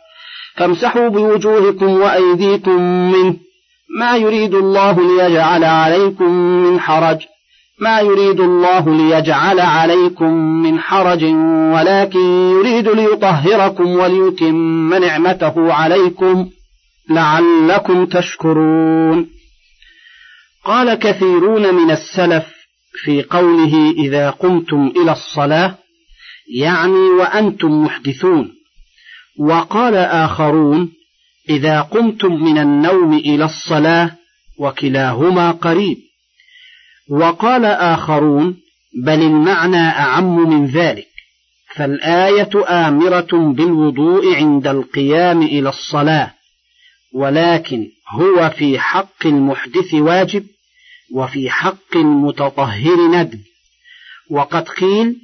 فامسحوا 0.55 1.07
بوجوهكم 1.07 2.01
وأيديكم 2.01 2.81
منه 3.11 3.35
ما 3.99 4.17
يريد 4.17 4.53
الله 4.53 4.99
ليجعل 5.01 5.63
عليكم 5.63 6.31
من 6.33 6.79
حرج 6.79 7.17
ما 7.79 7.99
يريد 7.99 8.39
الله 8.39 8.95
ليجعل 8.95 9.59
عليكم 9.59 10.33
من 10.33 10.79
حرج 10.79 11.23
ولكن 11.73 12.19
يريد 12.51 12.87
ليطهركم 12.87 13.87
وليتم 13.87 14.93
نعمته 14.93 15.73
عليكم 15.73 16.49
لعلكم 17.09 18.05
تشكرون. 18.05 19.29
قال 20.65 20.93
كثيرون 20.93 21.75
من 21.75 21.91
السلف 21.91 22.45
في 23.03 23.23
قوله 23.23 23.91
إذا 23.97 24.29
قمتم 24.29 24.93
إلى 24.97 25.11
الصلاة 25.11 25.75
يعني 26.55 27.09
وأنتم 27.19 27.83
محدثون. 27.83 28.53
وقال 29.39 29.95
آخرون 29.95 30.91
إذا 31.49 31.81
قمتم 31.81 32.43
من 32.43 32.57
النوم 32.57 33.13
إلى 33.13 33.45
الصلاة 33.45 34.11
وكلاهما 34.59 35.51
قريب. 35.51 35.97
وقال 37.09 37.65
آخرون 37.65 38.57
بل 39.03 39.21
المعنى 39.21 39.77
أعم 39.77 40.49
من 40.49 40.65
ذلك 40.65 41.07
فالآية 41.75 42.49
آمرة 42.87 43.53
بالوضوء 43.53 44.35
عند 44.35 44.67
القيام 44.67 45.41
إلى 45.41 45.69
الصلاة 45.69 46.33
ولكن 47.13 47.87
هو 48.09 48.49
في 48.49 48.79
حق 48.79 49.25
المحدث 49.25 49.93
واجب 49.93 50.45
وفي 51.13 51.49
حق 51.49 51.95
المتطهر 51.95 53.07
ندب. 53.11 53.41
وقد 54.29 54.69
قيل 54.69 55.15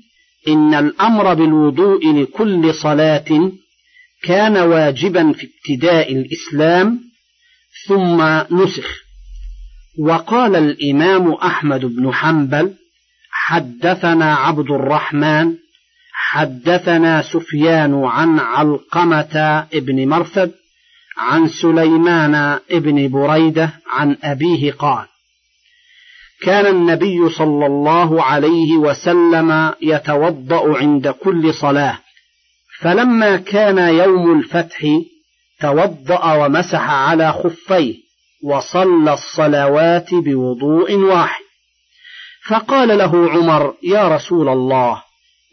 إن 0.48 0.74
الأمر 0.74 1.34
بالوضوء 1.34 2.14
لكل 2.14 2.74
صلاة 2.74 3.52
كان 4.24 4.58
واجبا 4.58 5.34
في 5.34 5.48
ابتداء 5.48 6.12
الإسلام 6.14 7.00
ثم 7.88 8.22
نسخ. 8.52 9.09
وقال 10.00 10.56
الإمام 10.56 11.32
أحمد 11.32 11.86
بن 11.86 12.14
حنبل 12.14 12.74
حدثنا 13.32 14.36
عبد 14.36 14.72
الرحمن 14.72 15.56
حدثنا 16.14 17.22
سفيان 17.22 18.04
عن 18.04 18.40
علقمة 18.40 19.66
ابن 19.74 20.08
مرثد 20.08 20.52
عن 21.18 21.48
سليمان 21.48 22.60
ابن 22.72 23.08
بريدة 23.08 23.70
عن 23.88 24.18
أبيه 24.24 24.72
قال 24.72 25.06
كان 26.42 26.66
النبي 26.66 27.30
صلى 27.30 27.66
الله 27.66 28.24
عليه 28.24 28.78
وسلم 28.78 29.74
يتوضأ 29.82 30.78
عند 30.78 31.08
كل 31.08 31.54
صلاة 31.54 32.00
فلما 32.80 33.38
كان 33.38 33.78
يوم 33.78 34.40
الفتح 34.40 34.86
توضأ 35.62 36.34
ومسح 36.34 36.90
على 36.90 37.34
خفيه 37.34 38.09
وصلى 38.44 39.14
الصلوات 39.14 40.14
بوضوء 40.14 40.96
واحد. 40.96 41.44
فقال 42.48 42.98
له 42.98 43.30
عمر 43.30 43.74
يا 43.84 44.08
رسول 44.08 44.50
الله 44.50 45.04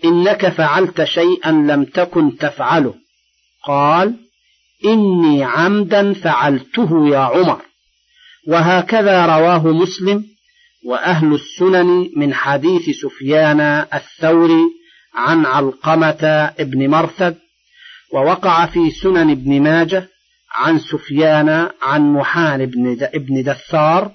إنك 0.05 0.49
فعلت 0.49 1.05
شيئا 1.05 1.53
لم 1.53 1.85
تكن 1.85 2.37
تفعله. 2.37 2.95
قال 3.65 4.17
إني 4.85 5.45
عمدا 5.45 6.13
فعلته 6.13 7.09
يا 7.09 7.19
عمر. 7.19 7.63
وهكذا 8.49 9.27
رواه 9.27 9.67
مسلم 9.67 10.25
وأهل 10.87 11.35
السنن 11.35 12.11
من 12.17 12.35
حديث 12.35 12.91
سفيان 12.91 13.61
الثوري 13.95 14.63
عن 15.15 15.47
علقمة 15.47 16.53
ابن 16.59 16.91
مرثد 16.91 17.37
ووقع 18.15 18.67
في 18.67 18.91
سنن 18.91 19.31
ابن 19.31 19.63
ماجه 19.63 20.09
عن 20.55 20.79
سفيان 20.79 21.71
عن 21.83 22.13
محان 22.13 22.67
بن 23.15 23.43
دثار 23.43 24.13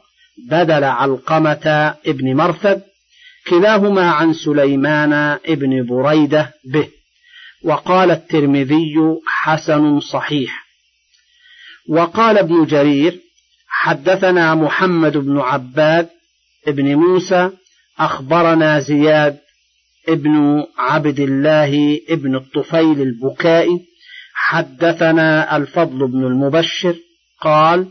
بدل 0.50 0.84
علقمة 0.84 1.96
ابن 2.06 2.36
مرثد 2.36 2.82
كلاهما 3.48 4.12
عن 4.12 4.34
سليمان 4.34 5.14
ابن 5.46 5.86
بريدة 5.86 6.54
به 6.66 6.88
وقال 7.64 8.12
الترمذي 8.12 8.96
حسن 9.28 10.00
صحيح. 10.00 10.66
وقال 11.90 12.38
ابن 12.38 12.66
جرير 12.66 13.20
حدثنا 13.68 14.56
محمد 14.56 15.18
بن 15.18 15.40
عباد 15.40 16.10
ابن 16.68 16.96
موسى 16.96 17.50
أخبرنا 18.00 18.80
زياد 18.80 19.38
ابن 20.08 20.64
عبد 20.78 21.20
الله 21.20 22.00
ابن 22.10 22.36
الطفيل 22.36 23.02
البكائي 23.02 23.80
حدثنا 24.44 25.58
الفضل 25.58 26.08
بن 26.08 26.24
المبشر 26.26 26.96
قال 27.42 27.88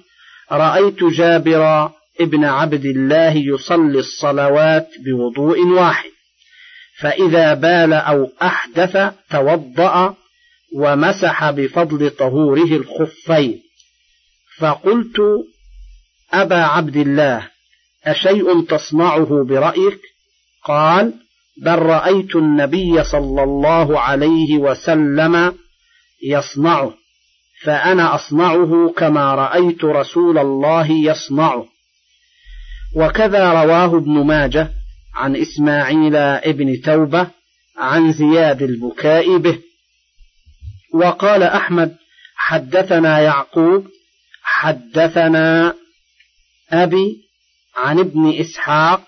رأيت 0.53 1.05
جابر 1.05 1.91
ابن 2.21 2.45
عبد 2.45 2.85
الله 2.85 3.37
يصلي 3.37 3.99
الصلوات 3.99 4.89
بوضوء 5.05 5.67
واحد 5.67 6.11
فإذا 7.01 7.55
بال 7.55 7.93
أو 7.93 8.29
أحدث 8.43 9.15
توضأ 9.31 10.15
ومسح 10.77 11.51
بفضل 11.51 12.11
طهوره 12.11 12.77
الخفين. 12.77 13.63
فقلت 14.59 15.17
أبا 16.33 16.65
عبد 16.65 16.97
الله 16.97 17.49
أشيء 18.05 18.65
تصنعه 18.65 19.45
برأيك؟ 19.45 20.01
قال 20.65 21.15
بل 21.63 21.79
رأيت 21.79 22.37
النبي 22.37 23.05
صلى 23.05 23.43
الله 23.43 24.01
عليه 24.01 24.59
وسلم 24.59 25.55
يصنعه 26.23 26.95
فأنا 27.63 28.15
أصنعه 28.15 28.95
كما 28.97 29.35
رأيت 29.35 29.85
رسول 29.85 30.39
الله 30.39 30.91
يصنعه. 30.91 31.67
وكذا 32.97 33.53
رواه 33.65 33.97
ابن 33.97 34.27
ماجه 34.27 34.71
عن 35.15 35.37
إسماعيل 35.37 36.17
ابن 36.17 36.81
توبة 36.81 37.27
عن 37.79 38.13
زياد 38.13 38.63
البكاء 38.63 39.37
به. 39.37 39.59
وقال 40.95 41.43
أحمد 41.43 41.97
حدثنا 42.37 43.21
يعقوب 43.21 43.87
حدثنا 44.43 45.75
أبي 46.71 47.17
عن 47.77 47.99
ابن 47.99 48.35
إسحاق 48.41 49.03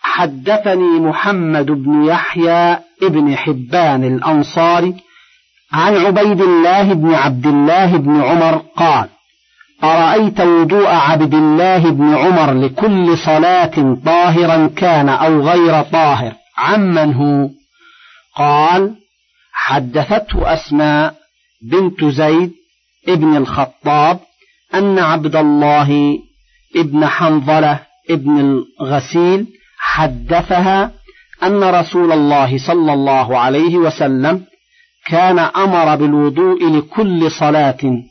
حدثني 0.00 1.00
محمد 1.00 1.66
بن 1.66 2.04
يحيى 2.04 2.78
ابن 3.02 3.36
حبان 3.36 4.04
الأنصاري 4.04 4.94
عن 5.72 5.96
عبيد 5.96 6.40
الله 6.40 6.92
بن 6.92 7.14
عبد 7.14 7.46
الله 7.46 7.96
بن 7.96 8.22
عمر 8.22 8.62
قال 8.76 9.08
أرأيت 9.84 10.40
وضوء 10.40 10.86
عبد 10.86 11.34
الله 11.34 11.90
بن 11.90 12.14
عمر 12.14 12.52
لكل 12.52 13.18
صلاة 13.18 13.96
طاهرا 14.06 14.66
كان 14.76 15.08
أو 15.08 15.40
غير 15.40 15.82
طاهر 15.82 16.32
عمن 16.58 17.14
هو؟ 17.14 17.48
قال 18.36 18.94
حدثته 19.52 20.52
أسماء 20.52 21.14
بنت 21.62 22.04
زيد 22.04 22.52
ابن 23.08 23.36
الخطاب 23.36 24.18
أن 24.74 24.98
عبد 24.98 25.36
الله 25.36 26.18
ابن 26.76 27.06
حنظلة 27.06 27.80
ابن 28.10 28.62
الغسيل 28.80 29.46
حدثها 29.78 30.90
أن 31.42 31.64
رسول 31.64 32.12
الله 32.12 32.58
صلى 32.58 32.92
الله 32.92 33.38
عليه 33.38 33.76
وسلم 33.76 34.44
كان 35.06 35.38
أمر 35.38 35.96
بالوضوء 35.96 36.78
لكل 36.78 37.30
صلاة. 37.30 38.02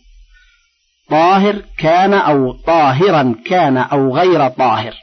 طاهر 1.09 1.61
كان 1.77 2.13
أو 2.13 2.53
طاهرا 2.53 3.35
كان 3.45 3.77
أو 3.77 4.17
غير 4.17 4.47
طاهر. 4.47 4.93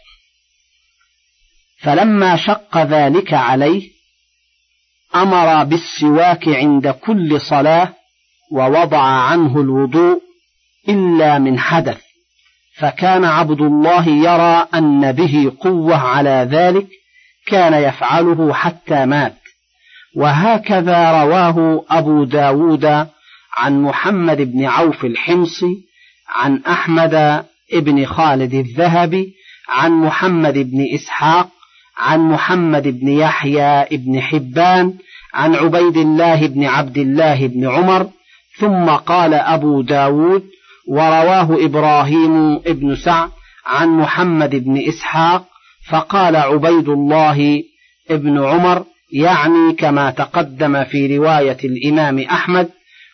فلما 1.80 2.36
شق 2.36 2.78
ذلك 2.78 3.34
عليه 3.34 3.90
أمر 5.14 5.64
بالسواك 5.64 6.48
عند 6.48 6.88
كل 6.88 7.40
صلاة 7.40 7.94
ووضع 8.52 9.02
عنه 9.02 9.60
الوضوء 9.60 10.22
إلا 10.88 11.38
من 11.38 11.58
حدث. 11.58 12.00
فكان 12.78 13.24
عبد 13.24 13.60
الله 13.60 14.08
يرى 14.08 14.66
أن 14.74 15.12
به 15.12 15.52
قوة 15.60 15.96
على 15.96 16.48
ذلك 16.50 16.86
كان 17.46 17.74
يفعله 17.74 18.52
حتى 18.52 19.06
مات. 19.06 19.34
وهكذا 20.18 21.22
رواه 21.22 21.84
أبو 21.90 22.24
داود 22.24 22.84
عن 23.56 23.82
محمد 23.82 24.36
بن 24.36 24.64
عوف 24.64 25.04
الحمصي 25.04 25.84
عن 26.28 26.62
أحمد 26.66 27.44
بن 27.72 28.06
خالد 28.06 28.54
الذهبي 28.54 29.32
عن 29.68 29.92
محمد 29.92 30.58
بن 30.58 30.86
إسحاق 30.94 31.48
عن 31.98 32.20
محمد 32.20 33.00
بن 33.00 33.08
يحيى 33.08 33.84
بن 33.96 34.20
حبان 34.20 34.94
عن 35.34 35.54
عبيد 35.54 35.96
الله 35.96 36.46
بن 36.46 36.64
عبد 36.64 36.98
الله 36.98 37.46
بن 37.46 37.68
عمر 37.68 38.10
ثم 38.58 38.86
قال 38.90 39.34
أبو 39.34 39.82
داود 39.82 40.44
ورواه 40.88 41.64
إبراهيم 41.64 42.58
بن 42.58 42.96
سعد 42.96 43.30
عن 43.66 43.88
محمد 43.88 44.50
بن 44.50 44.88
إسحاق 44.88 45.44
فقال 45.88 46.36
عبيد 46.36 46.88
الله 46.88 47.62
بن 48.10 48.44
عمر 48.44 48.84
يعني 49.12 49.72
كما 49.72 50.10
تقدم 50.10 50.84
في 50.84 51.16
رواية 51.16 51.58
الإمام 51.64 52.18
أحمد 52.18 52.68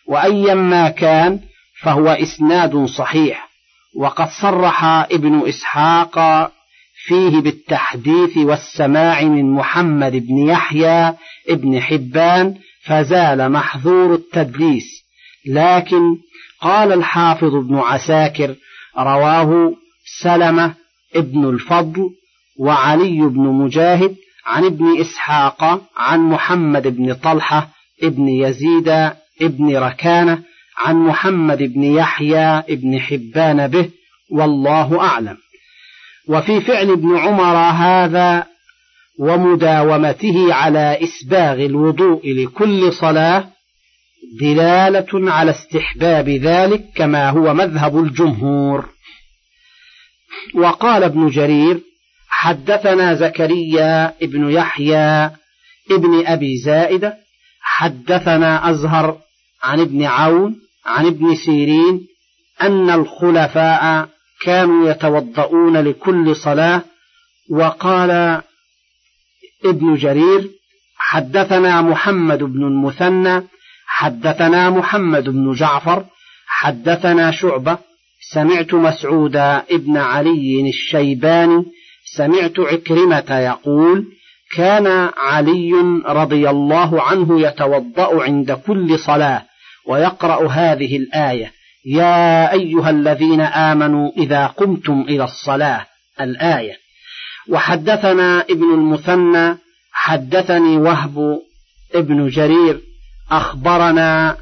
وأيما 0.07 0.89
كان 0.89 1.39
فهو 1.81 2.07
إسناد 2.07 2.85
صحيح 2.85 3.49
وقد 3.97 4.27
صرح 4.41 4.83
ابن 4.85 5.47
إسحاق 5.47 6.51
فيه 7.05 7.39
بالتحديث 7.39 8.37
والسماع 8.37 9.21
من 9.21 9.51
محمد 9.51 10.11
بن 10.11 10.37
يحيى 10.37 11.13
ابن 11.49 11.81
حبان 11.81 12.55
فزال 12.83 13.51
محظور 13.51 14.13
التدليس. 14.13 15.05
لكن 15.47 16.01
قال 16.61 16.93
الحافظ 16.93 17.55
ابن 17.55 17.77
عساكر 17.77 18.55
رواه 18.97 19.73
سلمة 20.21 20.73
ابن 21.15 21.49
الفضل 21.49 22.09
وعلي 22.59 23.21
بن 23.21 23.41
مجاهد 23.41 24.15
عن 24.45 24.65
ابن 24.65 24.99
إسحاق 25.01 25.81
عن 25.97 26.19
محمد 26.19 26.87
بن 26.87 27.13
طلحة 27.13 27.69
ابن 28.03 28.27
يزيد 28.27 28.89
ابن 29.41 29.77
ركانة 29.77 30.43
عن 30.77 30.95
محمد 30.95 31.57
بن 31.57 31.83
يحيى 31.83 32.57
ابن 32.57 32.99
حبان 32.99 33.67
به 33.67 33.89
والله 34.31 35.01
أعلم. 35.01 35.37
وفي 36.27 36.61
فعل 36.61 36.91
ابن 36.91 37.17
عمر 37.17 37.55
هذا 37.57 38.45
ومداومته 39.19 40.53
على 40.53 40.97
إسباغ 41.03 41.65
الوضوء 41.65 42.33
لكل 42.33 42.93
صلاة 42.93 43.49
دلالة 44.39 45.31
على 45.31 45.51
استحباب 45.51 46.29
ذلك 46.29 46.85
كما 46.95 47.29
هو 47.29 47.53
مذهب 47.53 47.99
الجمهور. 47.99 48.89
وقال 50.55 51.03
ابن 51.03 51.29
جرير 51.29 51.81
حدثنا 52.37 53.13
زكريا 53.13 54.13
ابن 54.21 54.49
يحيى 54.49 55.25
ابن 55.91 56.25
أبي 56.25 56.57
زائدة 56.57 57.17
حدثنا 57.61 58.69
أزهر 58.69 59.17
عن 59.63 59.79
ابن 59.79 60.03
عون 60.03 60.55
عن 60.85 61.05
ابن 61.05 61.35
سيرين 61.35 62.07
أن 62.61 62.89
الخلفاء 62.89 64.09
كانوا 64.41 64.89
يتوضؤون 64.89 65.77
لكل 65.77 66.35
صلاة 66.35 66.81
وقال 67.49 68.41
ابن 69.65 69.95
جرير 69.95 70.49
حدثنا 70.97 71.81
محمد 71.81 72.43
بن 72.43 72.63
المثنى 72.63 73.43
حدثنا 73.87 74.69
محمد 74.69 75.29
بن 75.29 75.53
جعفر 75.53 76.05
حدثنا 76.47 77.31
شعبة 77.31 77.77
سمعت 78.33 78.73
مسعود 78.73 79.35
ابن 79.35 79.97
علي 79.97 80.69
الشيباني 80.69 81.65
سمعت 82.17 82.59
عكرمة 82.59 83.39
يقول 83.39 84.05
كان 84.55 85.09
علي 85.17 85.71
رضي 86.05 86.49
الله 86.49 87.01
عنه 87.01 87.41
يتوضأ 87.41 88.23
عند 88.23 88.51
كل 88.51 88.99
صلاة 88.99 89.45
ويقرأ 89.87 90.47
هذه 90.51 90.97
الآية 90.97 91.51
يا 91.85 92.51
أيها 92.51 92.89
الذين 92.89 93.41
آمنوا 93.41 94.11
إذا 94.17 94.47
قمتم 94.47 95.01
إلى 95.01 95.23
الصلاة 95.23 95.85
الآية. 96.21 96.77
وحدثنا 97.49 98.41
ابن 98.41 98.73
المثنى 98.73 99.57
حدثني 99.91 100.77
وهب 100.77 101.39
ابن 101.95 102.27
جرير 102.27 102.81
أخبرنا 103.31 104.37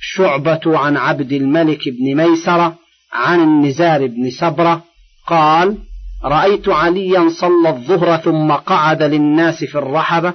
شعبة 0.00 0.78
عن 0.78 0.96
عبد 0.96 1.32
الملك 1.32 1.88
بن 1.88 2.14
ميسرة 2.14 2.78
عن 3.12 3.40
النزار 3.40 4.06
بن 4.06 4.30
سبرة 4.30 4.84
قال 5.26 5.78
رأيت 6.24 6.68
عليا 6.68 7.28
صلى 7.28 7.68
الظهر 7.68 8.16
ثم 8.16 8.52
قعد 8.52 9.02
للناس 9.02 9.64
في 9.64 9.78
الرحبة 9.78 10.34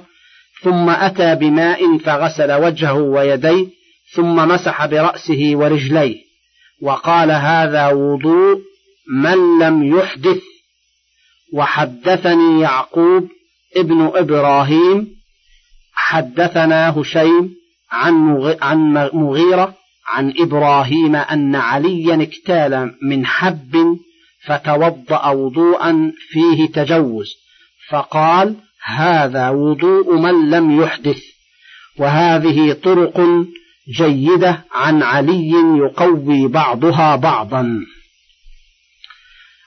ثم 0.62 0.90
أتى 0.90 1.34
بماء 1.34 1.98
فغسل 1.98 2.52
وجهه 2.52 2.94
ويديه 2.94 3.66
ثم 4.14 4.48
مسح 4.48 4.86
برأسه 4.86 5.50
ورجليه 5.54 6.16
وقال 6.82 7.30
هذا 7.30 7.88
وضوء 7.88 8.60
من 9.22 9.58
لم 9.60 9.98
يحدث. 9.98 10.42
وحدثني 11.54 12.60
يعقوب 12.60 13.28
ابن 13.76 14.10
إبراهيم 14.14 15.06
حدثنا 15.94 17.00
هشيم 17.00 17.54
عن 17.92 18.92
مغيرة 19.12 19.74
عن 20.06 20.34
إبراهيم 20.38 21.16
أن 21.16 21.54
عليا 21.54 22.22
اكتال 22.22 22.94
من 23.02 23.26
حب 23.26 23.98
فتوضأ 24.46 25.28
وضوءا 25.28 26.12
فيه 26.30 26.66
تجوز 26.66 27.26
فقال 27.90 28.56
هذا 28.84 29.50
وضوء 29.50 30.16
من 30.16 30.50
لم 30.50 30.82
يحدث 30.82 31.22
وهذه 31.98 32.72
طرق 32.72 33.20
جيدة 33.96 34.64
عن 34.72 35.02
علي 35.02 35.52
يقوي 35.78 36.48
بعضها 36.48 37.16
بعضا. 37.16 37.80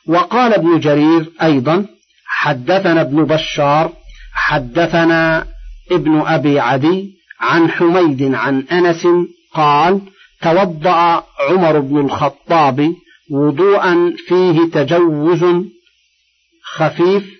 وقال 0.07 0.53
ابن 0.53 0.79
جرير 0.79 1.31
أيضا 1.41 1.85
حدثنا 2.25 3.01
ابن 3.01 3.23
بشار 3.23 3.93
حدثنا 4.33 5.47
ابن 5.91 6.21
أبي 6.21 6.59
عدي 6.59 7.17
عن 7.39 7.71
حميد 7.71 8.33
عن 8.33 8.61
أنس 8.61 9.07
قال 9.53 10.01
توضأ 10.41 11.23
عمر 11.49 11.79
بن 11.79 11.99
الخطاب 11.99 12.93
وضوءا 13.31 14.13
فيه 14.27 14.71
تجوز 14.73 15.45
خفيف 16.63 17.37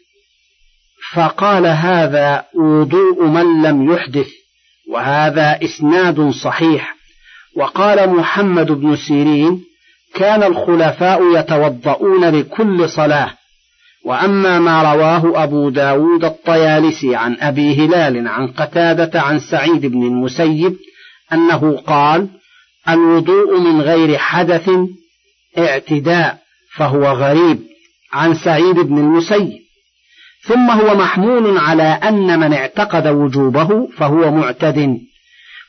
فقال 1.14 1.66
هذا 1.66 2.46
وضوء 2.56 3.26
من 3.26 3.62
لم 3.62 3.92
يحدث 3.92 4.28
وهذا 4.90 5.60
إسناد 5.64 6.30
صحيح. 6.30 6.96
وقال 7.56 8.10
محمد 8.10 8.72
بن 8.72 8.96
سيرين 8.96 9.64
كان 10.14 10.44
الخلفاء 10.44 11.40
يتوضؤون 11.40 12.26
لكل 12.26 12.90
صلاة. 12.90 13.34
وأما 14.06 14.60
ما 14.60 14.94
رواه 14.94 15.44
أبو 15.44 15.70
داود 15.70 16.26
الطيالسي 16.26 17.16
عن 17.16 17.38
أبي 17.40 17.86
هلال 17.86 18.28
عن 18.28 18.48
قتادة 18.48 19.22
عن 19.22 19.40
سعيد 19.40 19.86
بن 19.86 20.04
المسيب 20.04 20.78
أنه 21.34 21.78
قال 21.78 22.28
الوضوء 22.90 23.60
من 23.60 23.82
غير 23.82 24.18
حدث 24.18 24.70
اعتداء 25.60 26.38
فهو 26.76 27.06
غريب 27.06 27.60
عن 28.14 28.34
سعيد 28.34 28.76
بن 28.76 28.98
المسيب. 28.98 29.60
ثم 30.42 30.72
هو 30.72 30.96
محمول 30.96 31.58
على 31.58 31.84
أن 31.84 32.40
من 32.40 32.54
اعتقد 32.54 33.08
وجوبه 33.08 33.88
فهو 33.98 34.32
معتد. 34.32 34.98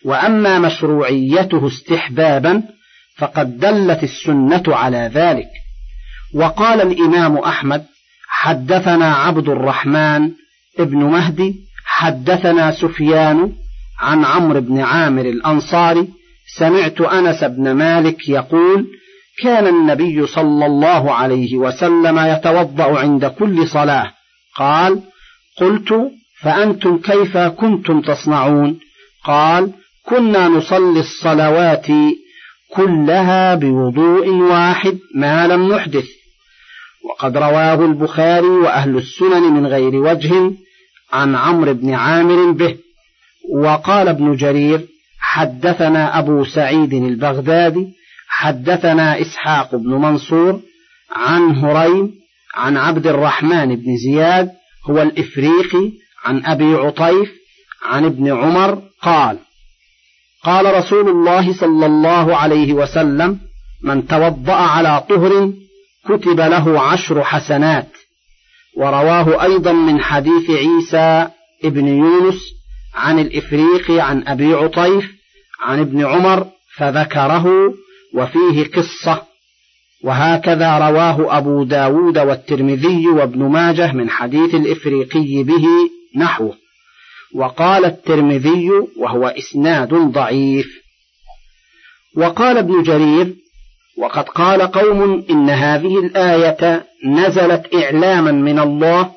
وأما 0.04 0.58
مشروعيته 0.58 1.66
استحبابا 1.66 2.62
فقد 3.16 3.58
دلت 3.58 4.04
السنة 4.04 4.62
على 4.68 5.10
ذلك. 5.14 5.48
وقال 6.34 6.80
الإمام 6.80 7.38
أحمد 7.38 7.84
حدثنا 8.28 9.14
عبد 9.14 9.48
الرحمن 9.48 10.30
ابن 10.78 10.96
مهدي 10.96 11.54
حدثنا 11.84 12.72
سفيان 12.72 13.52
عن 13.98 14.24
عمرو 14.24 14.60
بن 14.60 14.80
عامر 14.80 15.22
الأنصاري 15.22 16.08
سمعت 16.58 17.00
أنس 17.00 17.44
بن 17.44 17.72
مالك 17.72 18.28
يقول 18.28 18.86
كان 19.42 19.66
النبي 19.66 20.26
صلى 20.26 20.66
الله 20.66 21.12
عليه 21.12 21.56
وسلم 21.56 22.18
يتوضأ 22.18 22.98
عند 22.98 23.26
كل 23.26 23.68
صلاة. 23.68 24.12
قال 24.56 25.00
قلت 25.60 26.10
فأنتم 26.40 26.98
كيف 26.98 27.36
كنتم 27.38 28.00
تصنعون؟ 28.00 28.78
قال 29.24 29.72
كنا 30.06 30.48
نصلي 30.48 31.00
الصلوات 31.00 31.86
كلها 32.70 33.54
بوضوء 33.54 34.28
واحد 34.28 34.98
ما 35.14 35.46
لم 35.46 35.72
نحدث. 35.72 36.06
وقد 37.10 37.36
رواه 37.36 37.84
البخاري 37.84 38.46
وأهل 38.46 38.96
السنن 38.96 39.42
من 39.42 39.66
غير 39.66 39.96
وجه 39.96 40.52
عن 41.12 41.34
عمرو 41.34 41.74
بن 41.74 41.94
عامر 41.94 42.50
به. 42.50 42.76
وقال 43.54 44.08
ابن 44.08 44.36
جرير 44.36 44.80
حدثنا 45.20 46.18
أبو 46.18 46.44
سعيد 46.44 46.94
البغدادي 46.94 47.97
حدثنا 48.40 49.20
إسحاق 49.20 49.76
بن 49.76 49.90
منصور 49.90 50.60
عن 51.12 51.56
هريم 51.56 52.14
عن 52.54 52.76
عبد 52.76 53.06
الرحمن 53.06 53.76
بن 53.76 53.96
زياد 53.96 54.50
هو 54.90 55.02
الإفريقي 55.02 55.92
عن 56.24 56.46
أبي 56.46 56.74
عطيف 56.74 57.32
عن 57.84 58.04
ابن 58.04 58.32
عمر 58.32 58.82
قال 59.02 59.38
قال 60.44 60.74
رسول 60.74 61.08
الله 61.08 61.52
صلى 61.52 61.86
الله 61.86 62.36
عليه 62.36 62.72
وسلم 62.72 63.38
من 63.82 64.06
توضأ 64.06 64.52
على 64.54 65.04
طهر 65.08 65.52
كتب 66.08 66.40
له 66.40 66.80
عشر 66.80 67.24
حسنات 67.24 67.88
ورواه 68.76 69.42
أيضا 69.42 69.72
من 69.72 70.00
حديث 70.00 70.50
عيسى 70.50 71.28
ابن 71.64 71.88
يونس 71.88 72.40
عن 72.94 73.18
الإفريقي 73.18 74.00
عن 74.00 74.28
أبي 74.28 74.54
عطيف 74.54 75.12
عن 75.60 75.80
ابن 75.80 76.04
عمر 76.04 76.46
فذكره 76.76 77.74
وفيه 78.14 78.64
قصة 78.64 79.22
وهكذا 80.04 80.78
رواه 80.78 81.38
أبو 81.38 81.64
داود 81.64 82.18
والترمذي 82.18 83.06
وابن 83.06 83.42
ماجه 83.42 83.92
من 83.92 84.10
حديث 84.10 84.54
الإفريقي 84.54 85.42
به 85.42 85.64
نحوه. 86.16 86.54
وقال 87.34 87.84
الترمذي 87.84 88.70
وهو 88.96 89.26
إسناد 89.26 89.94
ضعيف. 89.94 90.66
وقال 92.16 92.58
ابن 92.58 92.82
جرير 92.82 93.34
وقد 93.98 94.24
قال 94.28 94.62
قوم 94.62 95.24
إن 95.30 95.50
هذه 95.50 95.98
الآية 95.98 96.84
نزلت 97.04 97.74
إعلاما 97.74 98.32
من 98.32 98.58
الله 98.58 99.10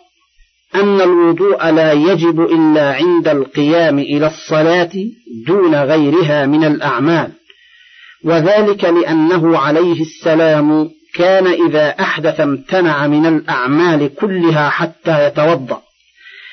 أن 0.76 1.02
الوضوء 1.02 1.70
لا 1.70 1.92
يجب 1.92 2.42
إلا 2.42 2.94
عند 2.94 3.28
القيام 3.28 4.00
إلى 4.00 4.28
الصلاة 4.28 4.92
دون 5.48 5.76
غيرها 5.76 6.46
من 6.46 6.64
الأعمال. 6.64 7.32
وذلك 8.24 8.84
لأنه 8.84 9.58
عليه 9.58 10.02
السلام 10.02 10.90
كان 11.14 11.48
إذا 11.48 11.90
أحدث 11.90 12.40
امتنع 12.40 13.08
من 13.08 13.26
الأعمال 13.26 14.16
كلها 14.16 14.70
حتى 14.70 15.28
يتوضأ. 15.28 15.82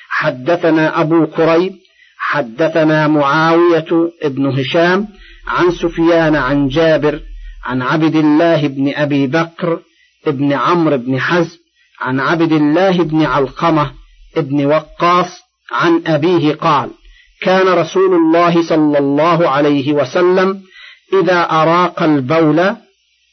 حدثنا 0.08 1.00
أبو 1.00 1.26
كريب 1.26 1.72
حدثنا 2.18 3.08
معاوية 3.08 4.10
بن 4.24 4.46
هشام 4.46 5.08
عن 5.46 5.70
سفيان 5.70 6.36
عن 6.36 6.68
جابر 6.68 7.20
عن 7.64 7.82
عبد 7.82 8.16
الله 8.16 8.66
بن 8.66 8.92
أبي 8.94 9.26
بكر 9.26 9.80
بن 10.26 10.52
عمرو 10.52 10.96
بن 10.96 11.20
حزم 11.20 11.58
عن 12.00 12.20
عبد 12.20 12.52
الله 12.52 13.02
بن 13.02 13.22
علقمة 13.22 13.92
بن 14.36 14.66
وقاص 14.66 15.40
عن 15.72 16.02
أبيه 16.06 16.54
قال 16.54 16.90
كان 17.42 17.68
رسول 17.68 18.14
الله 18.14 18.68
صلى 18.68 18.98
الله 18.98 19.48
عليه 19.48 19.92
وسلم 19.92 20.62
إذا 21.12 21.42
أراق 21.50 22.02
البول 22.02 22.76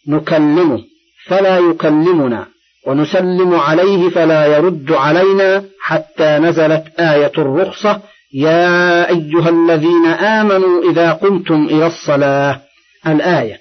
نكلمه 0.07 0.83
فلا 1.27 1.57
يكلمنا 1.57 2.47
ونسلم 2.88 3.55
عليه 3.55 4.09
فلا 4.09 4.57
يرد 4.57 4.91
علينا 4.91 5.63
حتى 5.81 6.38
نزلت 6.38 6.83
آية 6.99 7.31
الرخصة 7.38 8.01
يا 8.33 9.09
أيها 9.09 9.49
الذين 9.49 10.05
آمنوا 10.05 10.91
إذا 10.91 11.11
قمتم 11.11 11.65
إلى 11.65 11.88
الصلاة. 11.88 12.61
الآية. 13.07 13.59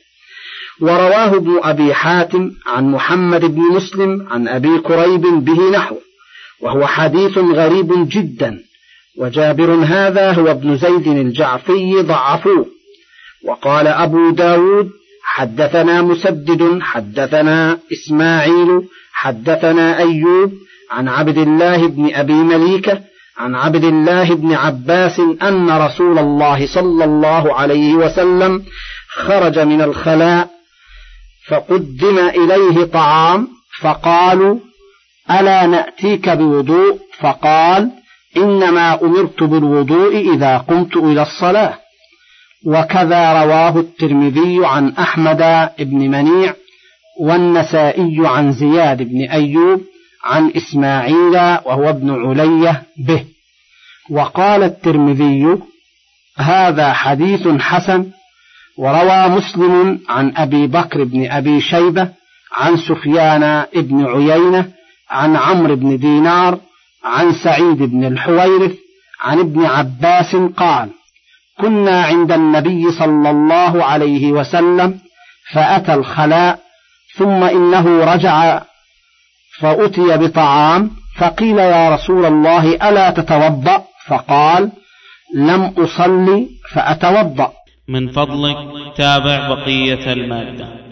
ورواه 0.80 1.36
ابن 1.36 1.60
أبي 1.62 1.94
حاتم 1.94 2.50
عن 2.66 2.90
محمد 2.90 3.44
بن 3.44 3.60
مسلم 3.60 4.26
عن 4.30 4.48
أبي 4.48 4.78
كريب 4.78 5.20
به 5.20 5.70
نحو 5.70 5.96
وهو 6.60 6.86
حديث 6.86 7.38
غريب 7.38 8.08
جدا 8.08 8.58
وجابر 9.18 9.74
هذا 9.74 10.32
هو 10.32 10.50
ابن 10.50 10.76
زيد 10.76 11.06
الجعفي 11.06 12.02
ضعفوه. 12.02 12.66
وقال 13.44 13.86
أبو 13.86 14.30
داود 14.30 14.90
حدثنا 15.24 16.02
مسدد 16.02 16.78
حدثنا 16.82 17.78
إسماعيل 17.92 18.82
حدثنا 19.12 19.98
أيوب 19.98 20.52
عن 20.90 21.08
عبد 21.08 21.38
الله 21.38 21.86
بن 21.86 22.14
أبي 22.14 22.32
مليكة 22.32 23.00
عن 23.38 23.54
عبد 23.54 23.84
الله 23.84 24.34
بن 24.34 24.52
عباس 24.52 25.20
أن 25.42 25.70
رسول 25.70 26.18
الله 26.18 26.66
صلى 26.66 27.04
الله 27.04 27.54
عليه 27.54 27.94
وسلم 27.94 28.64
خرج 29.08 29.58
من 29.58 29.82
الخلاء 29.82 30.48
فقدم 31.48 32.18
إليه 32.18 32.84
طعام 32.84 33.48
فقالوا 33.80 34.58
ألا 35.30 35.66
نأتيك 35.66 36.28
بوضوء؟ 36.28 36.98
فقال 37.20 37.90
إنما 38.36 39.02
أمرت 39.02 39.42
بالوضوء 39.42 40.34
إذا 40.34 40.58
قمت 40.58 40.96
إلى 40.96 41.22
الصلاة. 41.22 41.78
وكذا 42.66 43.44
رواه 43.44 43.78
الترمذي 43.80 44.66
عن 44.66 44.92
أحمد 44.92 45.70
بن 45.78 46.10
منيع 46.10 46.54
والنسائي 47.20 48.16
عن 48.18 48.52
زياد 48.52 49.02
بن 49.02 49.20
أيوب 49.30 49.80
عن 50.24 50.52
إسماعيل 50.56 51.36
وهو 51.36 51.90
ابن 51.90 52.10
علية 52.10 52.82
به. 52.96 53.24
وقال 54.10 54.62
الترمذي 54.62 55.58
هذا 56.38 56.92
حديث 56.92 57.48
حسن 57.48 58.10
وروى 58.78 59.28
مسلم 59.28 60.00
عن 60.08 60.32
أبي 60.36 60.66
بكر 60.66 61.04
بن 61.04 61.30
أبي 61.30 61.60
شيبة 61.60 62.08
عن 62.52 62.76
سفيان 62.76 63.66
بن 63.74 64.06
عيينة 64.06 64.70
عن 65.10 65.36
عمرو 65.36 65.76
بن 65.76 65.98
دينار 65.98 66.58
عن 67.04 67.32
سعيد 67.32 67.82
بن 67.82 68.04
الحويرث 68.04 68.74
عن 69.20 69.38
ابن 69.38 69.64
عباس 69.64 70.36
قال 70.36 70.90
كنا 71.60 72.02
عند 72.04 72.32
النبي 72.32 72.92
صلى 72.92 73.30
الله 73.30 73.84
عليه 73.84 74.32
وسلم 74.32 74.98
فأتى 75.52 75.94
الخلاء 75.94 76.58
ثم 77.16 77.44
إنه 77.44 78.04
رجع 78.14 78.62
فأتي 79.60 80.16
بطعام 80.16 80.90
فقيل 81.18 81.58
يا 81.58 81.90
رسول 81.94 82.24
الله 82.26 82.88
ألا 82.88 83.10
تتوضأ؟ 83.10 83.84
فقال 84.06 84.72
لم 85.34 85.74
أصلي 85.78 86.48
فأتوضأ. 86.72 87.52
من 87.88 88.12
فضلك 88.12 88.56
تابع 88.96 89.48
بقية 89.48 90.12
المادة. 90.12 90.83